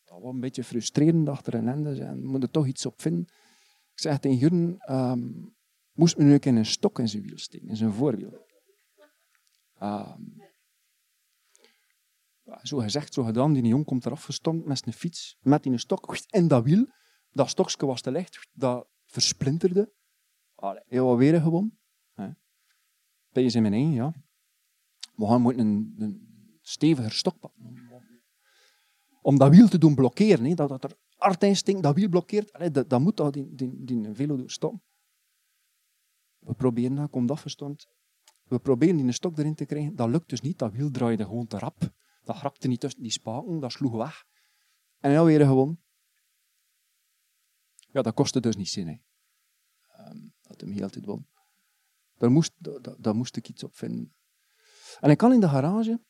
Dat 0.03 0.21
was 0.21 0.33
een 0.33 0.39
beetje 0.39 0.63
frustrerend 0.63 1.29
achter 1.29 1.53
een 1.53 1.67
ende. 1.67 2.03
En 2.03 2.25
moet 2.25 2.43
er 2.43 2.51
toch 2.51 2.67
iets 2.67 2.85
op 2.85 3.01
vinden. 3.01 3.27
Ik 3.93 3.99
zeg 3.99 4.19
tegen 4.19 4.37
Jurgen, 4.37 4.95
um, 4.95 5.55
moest 5.91 6.17
me 6.17 6.23
nu 6.23 6.37
een 6.39 6.55
een 6.55 6.65
stok 6.65 6.99
in 6.99 7.09
zijn 7.09 7.23
wiel 7.23 7.37
steken, 7.37 7.67
in 7.67 7.75
zijn 7.75 7.93
voorwiel. 7.93 8.45
Um, 9.81 10.41
zo 12.61 12.77
gezegd, 12.77 13.13
zo 13.13 13.23
gedaan. 13.23 13.53
Die 13.53 13.63
jongen 13.63 13.85
komt 13.85 14.05
eraf 14.05 14.23
gestompt 14.23 14.65
met 14.65 14.77
zijn 14.77 14.95
fiets, 14.95 15.37
met 15.41 15.63
die 15.63 15.77
stok. 15.77 16.17
En 16.29 16.47
dat 16.47 16.63
wiel, 16.63 16.87
dat 17.31 17.49
stokje 17.49 17.85
was 17.85 18.01
te 18.01 18.11
licht, 18.11 18.47
dat 18.51 18.87
versplinterde. 19.05 19.93
Allee, 20.55 20.83
heel 20.87 21.17
weer 21.17 21.41
gewoon. 21.41 21.77
Ben 23.29 23.43
je 23.43 23.51
in 23.51 23.61
mijn 23.61 23.73
één, 23.73 23.91
ja. 23.91 24.13
We 25.15 25.25
gaan 25.25 25.41
moeten 25.41 25.67
een, 25.67 25.95
een 25.97 26.27
steviger 26.61 27.11
stok. 27.11 27.51
Om 29.21 29.37
dat 29.37 29.49
wiel 29.49 29.67
te 29.67 29.77
doen 29.77 29.95
blokkeren, 29.95 30.55
dat, 30.55 30.69
dat 30.69 30.83
er 30.83 30.97
hard 31.15 31.57
stinkt, 31.57 31.83
dat 31.83 31.95
wiel 31.95 32.09
blokkeert, 32.09 32.73
dat, 32.73 32.89
dat 32.89 32.99
moet 32.99 33.17
dat 33.17 33.33
die, 33.33 33.55
die, 33.55 33.83
die 33.83 34.13
velo 34.13 34.47
stoppen. 34.47 34.81
We 36.39 36.53
proberen 36.53 36.95
dat, 36.95 37.09
komt 37.09 37.31
afgestormd. 37.31 37.87
We 38.43 38.59
proberen 38.59 38.97
die 38.97 39.11
stok 39.11 39.37
erin 39.37 39.55
te 39.55 39.65
krijgen. 39.65 39.95
Dat 39.95 40.09
lukt 40.09 40.29
dus 40.29 40.41
niet. 40.41 40.59
Dat 40.59 40.71
wiel 40.71 40.91
draaide 40.91 41.23
gewoon 41.25 41.47
te 41.47 41.57
rap. 41.57 41.93
Dat 42.23 42.35
grapte 42.35 42.67
niet 42.67 42.79
tussen 42.79 43.01
die 43.01 43.11
spaken, 43.11 43.59
dat 43.59 43.71
sloeg 43.71 43.95
weg. 43.95 44.25
En 44.99 45.13
dan 45.13 45.25
weer 45.25 45.45
gewoon. 45.45 45.81
Ja, 47.91 48.01
dat 48.01 48.13
kostte 48.13 48.39
dus 48.39 48.55
niet 48.55 48.69
zin. 48.69 48.87
Hè. 48.87 48.97
Um, 50.09 50.33
dat 50.41 50.61
hem 50.61 50.71
heel 50.71 50.89
tijd 50.89 51.05
won. 51.05 51.27
Daar 52.17 52.31
moest, 52.31 52.53
daar, 52.57 52.95
daar, 52.97 53.15
moest 53.15 53.35
ik 53.35 53.47
iets 53.49 53.63
op 53.63 53.75
vinden. 53.75 54.15
En 54.99 55.09
ik 55.09 55.17
kan 55.17 55.33
in 55.33 55.39
de 55.39 55.49
garage, 55.49 56.03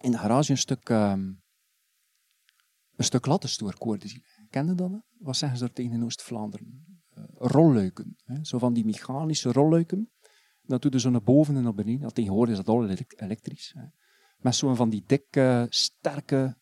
in 0.00 0.10
de 0.10 0.18
garage 0.18 0.50
een 0.50 0.58
stuk, 0.58 0.88
um, 0.88 1.42
een 2.96 3.04
stuk 3.04 3.26
lattenstoerkoorden 3.26 4.08
zien. 4.08 4.24
Ken 4.50 4.66
je 4.66 4.74
dat? 4.74 4.90
Hè? 4.90 4.98
Wat 5.18 5.36
zeggen 5.36 5.58
ze 5.58 5.64
daar 5.64 5.74
tegen 5.74 5.92
in 5.92 6.04
Oost-Vlaanderen? 6.04 7.02
Uh, 7.18 7.24
rolluiken. 7.28 8.16
Hè? 8.24 8.44
Zo 8.44 8.58
van 8.58 8.72
die 8.72 8.84
mechanische 8.84 9.52
rolluiken. 9.52 10.12
Dat 10.62 10.82
doet 10.82 11.00
zo 11.00 11.10
naar 11.10 11.22
boven 11.22 11.56
en 11.56 11.62
naar 11.62 11.74
beneden. 11.74 12.00
Dat 12.00 12.14
tegenwoordig 12.14 12.58
is 12.58 12.64
dat 12.64 12.74
al 12.74 12.88
elektrisch. 12.88 13.72
Hè? 13.76 13.84
Met 14.44 14.54
zo'n 14.54 14.76
van 14.76 14.90
die 14.90 15.04
dikke, 15.06 15.66
sterke 15.68 16.56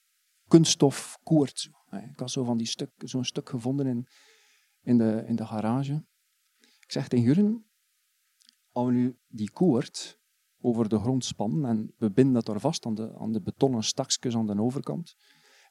kunststof 0.49 1.19
koord. 1.23 1.71
Ik 1.91 2.19
had 2.19 2.31
zo 2.31 2.45
van 2.45 2.57
die 2.57 2.67
stuk, 2.67 2.91
zo'n 2.97 3.25
stuk 3.25 3.49
gevonden 3.49 3.87
in, 3.87 4.07
in, 4.83 4.99
de, 4.99 5.25
in 5.27 5.37
de 5.37 5.47
garage. 5.47 6.05
Ik 6.61 6.93
zeg 6.93 7.09
tegen 7.09 7.25
Jurgen, 7.25 7.71
als 8.73 8.87
we 8.87 8.93
nu 8.93 9.19
die 9.29 9.51
koord 9.51 10.21
over 10.61 10.89
de 10.89 10.99
grond 10.99 11.25
spannen 11.25 11.71
en 11.71 11.95
we 11.99 12.11
binden 12.11 12.35
dat 12.35 12.49
er 12.55 12.61
vast 12.61 12.87
aan 12.87 12.95
de, 12.95 13.19
aan 13.19 13.33
de 13.33 13.43
betonnen 13.43 13.85
stakjes 13.85 14.35
aan 14.35 14.47
de 14.47 14.61
overkant, 14.61 15.17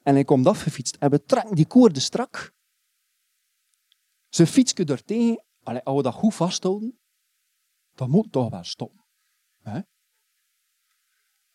en 0.02 0.13
hij 0.13 0.24
komt 0.24 0.47
afgefietst 0.47 0.95
en 0.95 1.10
we 1.10 1.24
trekken 1.24 1.56
die 1.56 1.67
koorden 1.67 2.02
strak, 2.02 2.54
ze 4.30 4.47
fietsen 4.47 4.86
er 4.86 5.04
tegen, 5.04 5.43
als 5.63 5.97
we 5.97 6.04
dat 6.04 6.13
goed 6.13 6.34
vasthouden, 6.34 7.00
dan 7.95 8.10
moet 8.10 8.32
toch 8.32 8.50
wel 8.50 8.63
stoppen. 8.63 9.06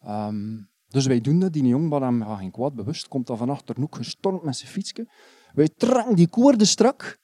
Um, 0.07 0.71
dus 0.89 1.07
wij 1.07 1.21
doen 1.21 1.39
dat. 1.39 1.53
Die 1.53 1.67
jongen, 1.67 2.03
hem 2.03 2.23
geen 2.23 2.51
kwaad 2.51 2.75
bewust, 2.75 3.09
komt 3.09 3.27
dan 3.27 3.37
van 3.37 3.51
achter 3.51 3.81
hoek 3.81 3.97
gestormd 3.97 4.43
met 4.43 4.57
zijn 4.57 4.71
fietsje. 4.71 5.11
Wij 5.53 5.69
trekken 5.69 6.17
die 6.17 6.29
koorden 6.29 6.67
strak. 6.67 7.19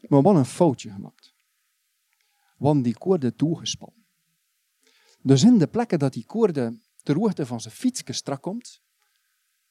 Maar 0.00 0.22
wat 0.22 0.36
een 0.36 0.44
foutje 0.44 0.90
gemaakt. 0.90 1.34
Want 2.56 2.84
die 2.84 2.98
koorden 2.98 3.36
toegespannen. 3.36 4.06
Dus 5.22 5.42
in 5.44 5.58
de 5.58 5.66
plekken 5.66 5.98
dat 5.98 6.12
die 6.12 6.26
koorden 6.26 6.82
ter 7.02 7.16
hoogte 7.16 7.46
van 7.46 7.60
zijn 7.60 7.74
fietsje 7.74 8.12
strak 8.12 8.42
komt, 8.42 8.82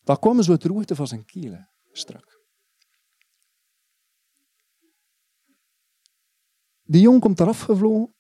dan 0.03 0.19
komen 0.19 0.43
ze 0.43 0.57
ter 0.57 0.71
hoogte 0.71 0.95
van 0.95 1.07
zijn 1.07 1.25
kielen 1.25 1.69
strak. 1.91 2.43
Die 6.83 7.01
jong 7.01 7.21
komt 7.21 7.39
eraf 7.39 7.61
gevlogen 7.61 8.14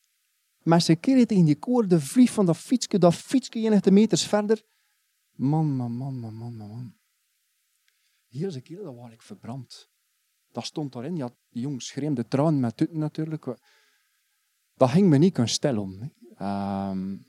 maar 0.65 0.81
ze 0.81 0.95
keren 0.95 1.27
tegen 1.27 1.45
die 1.45 1.59
koorde 1.59 1.99
vlieg 1.99 2.31
van 2.31 2.45
dat 2.45 2.57
fietsje, 2.57 2.97
dat 2.97 3.15
fietsje 3.15 3.59
enige 3.59 3.91
meters 3.91 4.27
verder. 4.27 4.63
Man, 5.31 5.75
man, 5.75 5.91
man, 5.91 6.19
man, 6.19 6.33
man, 6.33 6.55
man. 6.55 6.95
Hier 8.27 8.47
is 8.47 8.55
een 8.55 8.61
keer, 8.61 8.83
dat 8.83 8.95
was 8.95 9.11
ik 9.11 9.21
verbrand. 9.21 9.89
Dat 10.51 10.65
stond 10.65 10.93
daarin. 10.93 11.15
Ja, 11.15 11.29
die 11.49 11.61
jong 11.61 11.81
schreeuwde 11.81 12.27
tranen 12.27 12.59
met 12.59 12.77
tutten 12.77 12.97
natuurlijk. 12.97 13.45
Dat 14.75 14.89
ging 14.89 15.09
me 15.09 15.17
niet 15.17 15.33
kunnen 15.33 15.51
stellen 15.51 15.81
om. 15.81 16.11
Um, 16.41 17.25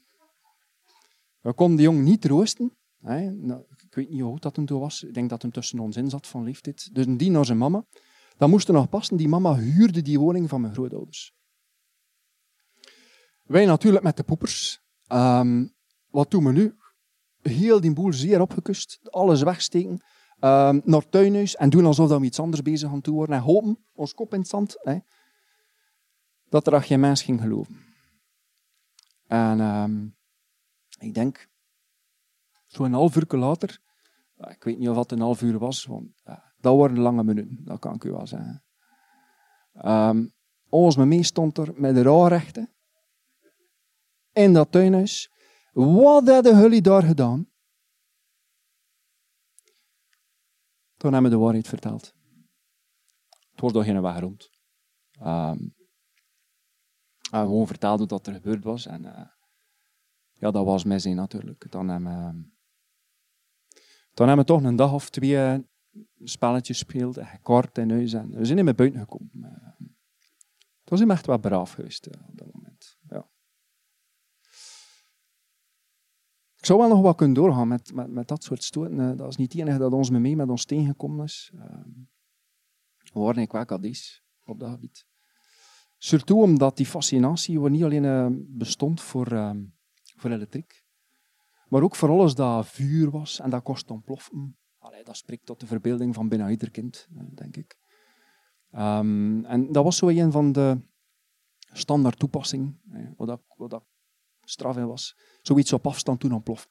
we 1.40 1.52
konden 1.52 1.76
die 1.76 1.86
jong 1.86 2.02
niet 2.02 2.20
troosten. 2.20 2.76
Hè. 3.00 3.30
Nou, 3.30 3.64
ik 3.76 3.94
weet 3.94 4.10
niet 4.10 4.20
hoe 4.20 4.40
dat 4.40 4.54
toen 4.54 4.66
was. 4.66 5.02
Ik 5.02 5.14
denk 5.14 5.30
dat 5.30 5.42
hij 5.42 5.50
tussen 5.50 5.78
ons 5.78 5.96
in 5.96 6.10
zat 6.10 6.26
van 6.26 6.42
leeftijd. 6.42 6.94
Dus 6.94 7.06
die 7.08 7.30
naar 7.30 7.44
zijn 7.44 7.58
mama. 7.58 7.84
Dat 8.36 8.48
moest 8.48 8.68
er 8.68 8.74
nog 8.74 8.88
passen. 8.88 9.16
Die 9.16 9.28
mama 9.28 9.54
huurde 9.54 10.02
die 10.02 10.18
woning 10.18 10.48
van 10.48 10.60
mijn 10.60 10.72
grootouders. 10.72 11.34
Wij 13.46 13.66
natuurlijk 13.66 14.04
met 14.04 14.16
de 14.16 14.22
poepers. 14.22 14.80
Um, 15.12 15.74
wat 16.10 16.30
doen 16.30 16.44
we 16.44 16.52
nu? 16.52 16.76
Heel 17.42 17.80
die 17.80 17.92
boel 17.92 18.12
zeer 18.12 18.40
opgekust. 18.40 18.98
Alles 19.02 19.42
wegsteken. 19.42 20.00
Um, 20.40 20.80
naar 20.84 21.08
tuinhuis 21.08 21.56
en 21.56 21.70
doen 21.70 21.86
alsof 21.86 22.18
we 22.18 22.24
iets 22.24 22.40
anders 22.40 22.62
bezig 22.62 22.90
gaan 22.90 23.00
doen 23.00 23.26
En 23.26 23.40
hopen, 23.40 23.78
ons 23.94 24.14
kop 24.14 24.32
in 24.32 24.40
het 24.40 24.48
zand, 24.48 24.76
hè, 24.82 24.98
dat 26.48 26.66
er 26.66 26.82
geen 26.82 27.00
mens 27.00 27.22
ging 27.22 27.40
geloven. 27.40 27.84
En 29.26 29.60
um, 29.60 30.16
ik 30.98 31.14
denk, 31.14 31.48
zo'n 32.66 32.92
half 32.92 33.16
uur 33.16 33.38
later, 33.38 33.78
ik 34.36 34.64
weet 34.64 34.78
niet 34.78 34.88
of 34.88 34.96
het 34.96 35.12
een 35.12 35.20
half 35.20 35.42
uur 35.42 35.58
was, 35.58 35.84
want 35.84 36.22
dat 36.60 36.76
waren 36.76 36.98
lange 36.98 37.24
minuten, 37.24 37.64
dat 37.64 37.78
kan 37.78 37.94
ik 37.94 38.04
u 38.04 38.10
wel 38.10 38.26
zeggen. 38.26 38.64
Um, 39.84 40.32
ons 40.68 40.96
mee 40.96 41.22
stond 41.22 41.58
er 41.58 41.72
met 41.74 41.94
de 41.94 42.02
rouwrechten 42.02 42.75
in 44.36 44.52
dat 44.52 44.72
tuinhuis. 44.72 45.30
Wat 45.72 46.26
hebben 46.26 46.58
jullie 46.58 46.82
daar 46.82 47.02
gedaan? 47.02 47.50
Toen 50.96 51.12
hebben 51.12 51.30
we 51.30 51.36
de 51.36 51.42
waarheid 51.42 51.68
verteld. 51.68 52.14
Het 53.50 53.60
wordt 53.60 53.76
al 53.76 53.82
geen 53.82 54.02
weg 54.02 54.18
rond. 54.18 54.50
Um, 55.20 55.74
en 57.30 57.40
gewoon 57.40 57.66
vertelde 57.66 58.06
wat 58.06 58.26
er 58.26 58.32
gebeurd 58.32 58.64
was. 58.64 58.86
En 58.86 59.04
uh, 59.04 59.26
ja, 60.32 60.50
dat 60.50 60.64
was 60.64 60.84
mij 60.84 60.98
zin 60.98 61.16
natuurlijk. 61.16 61.70
Dan 61.70 61.88
hebben, 61.88 62.10
we, 62.10 62.18
ehm, 62.18 62.42
hebben 64.14 64.36
we 64.36 64.44
toch 64.44 64.62
een 64.62 64.76
dag 64.76 64.92
of 64.92 65.10
twee 65.10 65.30
uh, 65.30 65.58
spelletjes 66.22 66.78
gespeeld. 66.78 67.16
En 67.16 67.40
kort 67.42 67.78
in 67.78 67.90
huis. 67.90 68.12
En 68.12 68.30
we 68.30 68.44
zijn 68.44 68.56
niet 68.56 68.64
meer 68.64 68.74
buiten 68.74 69.00
gekomen. 69.00 69.30
Uh, 69.34 69.88
het 70.80 70.90
was 70.90 71.00
hem 71.00 71.10
echt 71.10 71.26
wel 71.26 71.38
braaf 71.38 71.72
geweest 71.72 72.06
uh, 72.06 72.28
op 72.28 72.38
dat 72.38 72.52
moment. 72.52 72.98
Ja. 73.08 73.28
Ik 76.66 76.72
zou 76.72 76.84
wel 76.84 76.96
nog 76.96 77.02
wat 77.02 77.16
kunnen 77.16 77.34
doorgaan 77.34 77.68
met, 77.68 77.94
met, 77.94 78.10
met 78.10 78.28
dat 78.28 78.42
soort 78.42 78.62
stoten. 78.62 79.00
Eh, 79.00 79.16
dat 79.16 79.28
is 79.28 79.36
niet 79.36 79.52
het 79.52 79.60
enige 79.60 79.78
dat 79.78 79.92
ons 79.92 80.10
mee 80.10 80.36
met 80.36 80.48
ons 80.48 80.64
tegengekomen 80.64 81.24
is. 81.24 81.52
Ehm, 81.54 81.88
we 83.34 83.40
ik 83.40 83.52
wel 83.52 83.80
is 83.80 84.24
op 84.44 84.60
dat 84.60 84.70
gebied. 84.70 85.06
Surtout 85.96 86.42
omdat 86.42 86.76
die 86.76 86.86
fascinatie 86.86 87.60
niet 87.60 87.82
alleen 87.82 88.04
uh, 88.04 88.26
bestond 88.30 89.00
voor, 89.00 89.32
uh, 89.32 89.50
voor 90.16 90.30
elektriek, 90.30 90.84
maar 91.68 91.82
ook 91.82 91.96
voor 91.96 92.08
alles 92.08 92.34
dat 92.34 92.66
vuur 92.66 93.10
was 93.10 93.40
en 93.40 93.50
dat 93.50 93.62
kost 93.62 93.90
ontploffen. 93.90 94.56
Allee, 94.78 95.04
dat 95.04 95.16
spreekt 95.16 95.46
tot 95.46 95.60
de 95.60 95.66
verbeelding 95.66 96.14
van 96.14 96.28
bijna 96.28 96.50
ieder 96.50 96.70
kind, 96.70 97.08
denk 97.34 97.56
ik. 97.56 97.76
Um, 98.72 99.44
en 99.44 99.72
dat 99.72 99.84
was 99.84 99.96
zo 99.96 100.08
een 100.08 100.32
van 100.32 100.52
de 100.52 100.80
standaard 101.72 102.18
toepassingen, 102.18 102.80
wat, 103.16 103.40
wat 103.56 103.70
dat 103.70 103.84
straf 104.48 104.76
in 104.76 104.86
was, 104.86 105.16
zoiets 105.42 105.72
op 105.72 105.86
afstand 105.86 106.20
toen 106.20 106.32
ontploft. 106.32 106.68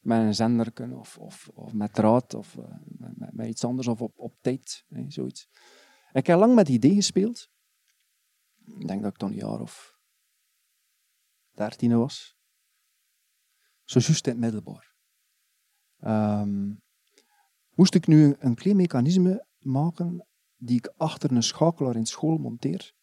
Met 0.00 0.20
een 0.20 0.34
zenderken 0.34 0.92
of, 0.92 1.18
of, 1.18 1.48
of 1.54 1.72
met 1.72 1.94
draad 1.94 2.34
of 2.34 2.56
uh, 2.56 2.64
met, 3.32 3.46
iets 3.46 3.64
anders 3.64 3.86
of 3.86 4.02
op, 4.02 4.18
op 4.18 4.36
tijd, 4.40 4.84
hè, 4.88 5.10
zoiets. 5.10 5.48
Ik 6.12 6.26
heb 6.26 6.38
lang 6.38 6.54
met 6.54 6.68
idee 6.68 6.94
gespeeld. 6.94 7.50
Ik 8.64 8.86
denk 8.86 9.02
dat 9.02 9.12
ik 9.12 9.18
dan 9.18 9.30
een 9.30 9.36
jaar 9.36 9.60
of 9.60 9.98
dertien 11.50 11.98
was. 11.98 12.36
Zo 13.84 13.98
juist 14.02 14.26
in 14.26 14.32
het 14.32 14.40
middelbaar. 14.40 14.94
Ehm, 15.98 16.74
moest 17.74 17.94
ik 17.94 18.06
nu 18.06 18.36
een 18.38 18.54
klein 18.54 18.76
mechanisme 18.76 19.46
maken 19.58 20.26
die 20.56 20.76
ik 20.76 20.92
achter 20.96 21.32
een 21.32 21.42
schakelaar 21.42 21.96
in 21.96 22.06
school 22.06 22.38
monteer. 22.38 22.94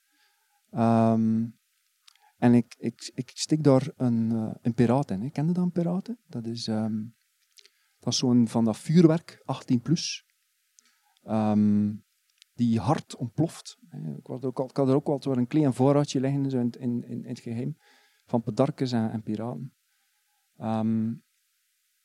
Ehm, 0.69 1.45
en 2.43 2.53
ik, 2.53 2.75
ik, 2.77 3.11
ik 3.15 3.31
stik 3.33 3.63
daar 3.63 3.91
een, 3.95 4.31
uh, 4.33 4.51
een 4.61 4.73
piraat 4.73 5.11
in. 5.11 5.21
Hè. 5.21 5.29
Ken 5.29 5.47
je 5.47 5.53
dat, 5.53 5.63
een 5.63 5.71
piraat? 5.71 6.09
Dat 6.27 6.45
is, 6.45 6.63
dat 7.99 8.13
is 8.13 8.17
zo'n 8.17 8.47
van 8.47 8.65
dat 8.65 8.77
vuurwerk, 8.77 9.41
18 9.45 9.81
plus. 9.81 10.25
Um, 11.27 12.03
die 12.53 12.79
hard 12.79 13.15
ontploft. 13.15 13.77
Ik, 14.17 14.27
was 14.27 14.41
ook 14.41 14.57
had 14.57 14.87
er 14.87 14.95
ook 14.95 15.07
altijd 15.07 15.37
een 15.37 15.47
klein 15.47 15.73
voorraadje 15.73 16.19
liggen 16.19 16.49
zo 16.49 16.59
in, 16.59 16.69
in, 16.71 17.03
in, 17.03 17.25
het 17.25 17.39
geheim 17.39 17.77
van 18.25 18.41
pedarkes 18.41 18.91
en, 18.91 19.11
en 19.11 19.23
piraten. 19.23 19.73
Um, 20.57 21.23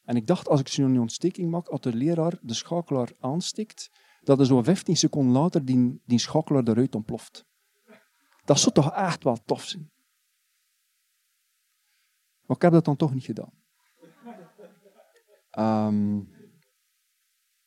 en 0.03 0.17
ik 0.17 0.27
dacht, 0.27 0.49
als 0.49 0.61
ik 0.61 0.69
zo'n 0.69 0.99
ontsteking 0.99 1.51
maak, 1.51 1.69
als 1.69 1.81
de 1.81 1.95
leraar 1.95 2.39
de 2.43 2.55
schakelaar 2.55 3.13
aanstikt, 3.21 3.91
dat 4.21 4.39
er 4.39 4.47
zo 4.47 4.63
15 4.63 4.97
seconden 4.97 5.33
later 5.33 5.65
die, 5.65 6.03
die 6.05 6.19
schakelaar 6.19 6.69
eruit 6.69 6.95
ontploft. 6.95 7.47
Dat 8.45 8.59
zou 8.59 8.75
toch 8.75 8.93
echt 8.93 9.25
wel 9.25 9.39
tof 9.45 9.63
zijn. 9.63 9.91
Maar 12.49 12.57
ik 12.57 12.63
heb 12.63 12.73
dat 12.73 12.85
dan 12.85 12.97
toch 12.97 13.15
niet 13.15 13.25
gedaan. 13.25 13.53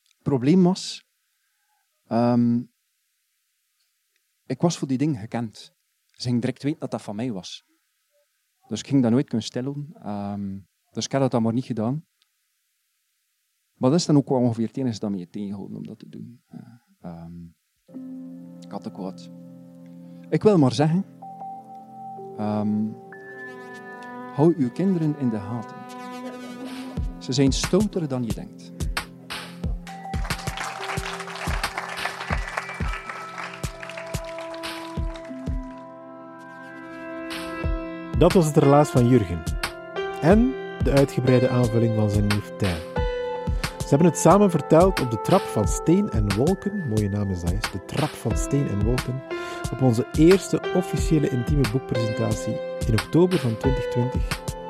Het 0.02 0.22
probleem 0.22 0.64
was, 0.64 1.06
um, 2.08 2.72
ik 4.46 4.62
was 4.62 4.78
voor 4.78 4.88
die 4.88 4.98
ding 4.98 5.20
gekend. 5.20 5.74
Ze 6.06 6.28
ging 6.28 6.42
direct 6.42 6.64
weten 6.64 6.80
dat 6.80 6.92
dat 6.92 7.02
van 7.02 7.16
mij 7.16 7.32
was. 7.32 7.66
Dus 8.68 8.80
ik 8.80 8.88
ging 8.88 9.02
dat 9.02 9.12
nooit 9.12 9.28
kunnen 9.28 9.46
stellen. 9.46 9.94
Um, 10.06 10.68
dus 10.92 11.06
ik 11.06 11.12
heb 11.12 11.22
dat 11.22 11.32
dan 11.32 11.42
maar 11.42 11.54
niet 11.54 11.66
gedaan. 11.66 12.06
Maar 13.74 13.90
dat 13.90 14.00
is 14.00 14.06
dan 14.06 14.18
ook 14.18 14.30
wel 14.30 14.38
ongeveer 14.40 14.68
het 14.68 14.78
enige 14.78 15.00
dat 15.00 15.12
me 15.12 15.18
je 15.18 15.30
tegenhouden 15.30 15.78
om 15.78 15.84
dat 15.84 16.00
te 16.00 16.10
doen. 16.10 16.44
Ik 18.60 18.72
had 18.72 18.88
ook 18.88 18.98
wat. 18.98 19.30
Ik 20.30 20.44
wil 20.44 20.58
maar 20.58 20.74
zeggen, 20.74 21.06
hou 24.42 24.54
uw 24.58 24.72
kinderen 24.72 25.16
in 25.18 25.30
de 25.30 25.40
gaten. 25.40 25.76
Ze 27.18 27.34
zijn 27.34 27.52
stouter 27.52 28.08
dan 28.08 28.24
je 28.26 28.34
denkt. 28.34 28.72
Dat 38.18 38.34
was 38.34 38.46
het 38.46 38.58
relaas 38.58 38.90
van 38.90 39.08
Jurgen. 39.08 39.44
En 40.22 40.54
de 40.84 40.92
uitgebreide 40.92 41.50
aanvulling 41.50 41.96
van 41.96 42.10
zijn 42.10 42.28
neef 42.28 42.52
Tijn. 42.58 42.82
Ze 43.78 43.88
hebben 43.98 44.08
het 44.08 44.18
samen 44.18 44.50
verteld 44.50 45.02
op 45.02 45.12
de 45.12 45.22
Trap 45.22 45.42
van 45.42 45.68
Steen 45.68 46.10
en 46.10 46.36
Wolken. 46.36 46.88
Mooie 46.88 47.10
naam 47.10 47.30
is 47.30 47.42
dat, 47.42 47.70
de 47.72 47.86
Trap 47.86 48.10
van 48.10 48.38
Steen 48.38 48.68
en 48.68 48.84
Wolken. 48.84 49.22
Op 49.72 49.82
onze 49.82 50.06
eerste 50.18 50.62
officiële 50.76 51.30
intieme 51.30 51.64
boekpresentatie 51.72 52.71
in 52.88 52.94
oktober 52.94 53.40
van 53.40 53.58
2020 53.58 54.22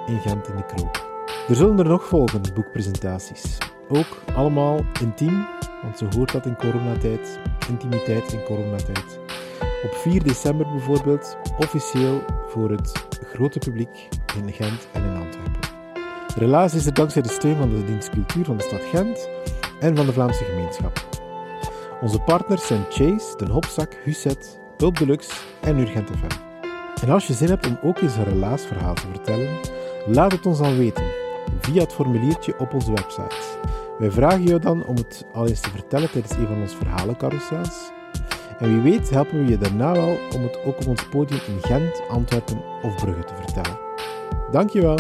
in 0.08 0.20
Gent 0.20 0.48
in 0.48 0.56
de 0.56 0.66
Krook. 0.66 1.10
Er 1.48 1.56
zullen 1.56 1.80
er 1.80 1.86
nog 1.86 2.06
volgen, 2.06 2.42
boekpresentaties. 2.54 3.58
Ook 3.90 4.18
allemaal 4.36 4.80
intiem, 5.02 5.46
want 5.84 5.98
zo 5.98 6.08
hoort 6.16 6.32
dat 6.32 6.46
in 6.46 6.56
coronatijd. 6.56 7.40
Intimiteit 7.70 8.34
in 8.34 8.44
coronatijd. 8.44 9.20
Op 9.84 9.94
4 9.94 10.24
december 10.24 10.72
bijvoorbeeld, 10.72 11.38
officieel 11.58 12.22
voor 12.48 12.70
het 12.70 12.92
grote 13.34 13.60
publiek 13.60 14.08
in 14.38 14.54
Gent 14.54 14.88
en 14.92 15.04
in 15.04 15.16
Antwerpen. 15.16 15.70
Relaas 16.36 16.74
is 16.74 16.86
er 16.86 16.94
dankzij 16.94 17.22
de 17.22 17.30
steun 17.30 17.56
van 17.56 17.70
de 17.70 17.86
dienst 17.86 18.10
cultuur 18.10 18.46
van 18.46 18.58
de 18.58 18.64
stad 18.64 18.82
Gent 18.82 19.30
en 19.80 19.96
van 19.96 20.06
de 20.06 20.14
Vlaamse 20.14 20.44
gemeenschap. 20.44 21.10
Onze 22.02 22.20
partners 22.20 22.68
zijn 22.68 22.86
Chase, 22.90 23.38
Den 23.38 23.50
Hopzak, 23.50 23.94
Husset, 24.04 24.60
Pulp 24.78 24.98
Deluxe 24.98 25.32
en 25.62 25.78
Urgent 25.78 26.10
FM. 26.10 26.51
En 27.02 27.10
als 27.10 27.28
je 27.28 27.34
zin 27.34 27.50
hebt 27.50 27.68
om 27.68 27.78
ook 27.84 28.00
eens 28.00 28.16
een 28.16 28.24
relaasverhaal 28.24 28.94
te 28.94 29.08
vertellen, 29.12 29.60
laat 30.08 30.32
het 30.32 30.46
ons 30.46 30.58
dan 30.58 30.78
weten 30.78 31.04
via 31.60 31.82
het 31.82 31.94
formuliertje 31.94 32.60
op 32.60 32.74
onze 32.74 32.94
website. 32.94 33.36
Wij 33.98 34.12
vragen 34.12 34.44
jou 34.44 34.60
dan 34.60 34.86
om 34.86 34.96
het 34.96 35.26
al 35.34 35.48
eens 35.48 35.60
te 35.60 35.70
vertellen 35.70 36.12
tijdens 36.12 36.34
een 36.34 36.48
van 36.48 36.62
onze 36.62 36.76
verhalencarousels. 36.76 37.92
En 38.60 38.70
wie 38.70 38.92
weet 38.92 39.10
helpen 39.10 39.46
we 39.46 39.50
je 39.50 39.58
daarna 39.58 39.92
wel 39.92 40.18
om 40.36 40.44
het 40.44 40.64
ook 40.66 40.80
op 40.80 40.88
ons 40.88 41.08
podium 41.10 41.40
in 41.48 41.62
Gent, 41.62 42.02
Antwerpen 42.10 42.62
of 42.82 42.96
Brugge 42.96 43.24
te 43.24 43.34
vertellen. 43.36 43.80
Dankjewel! 44.52 44.98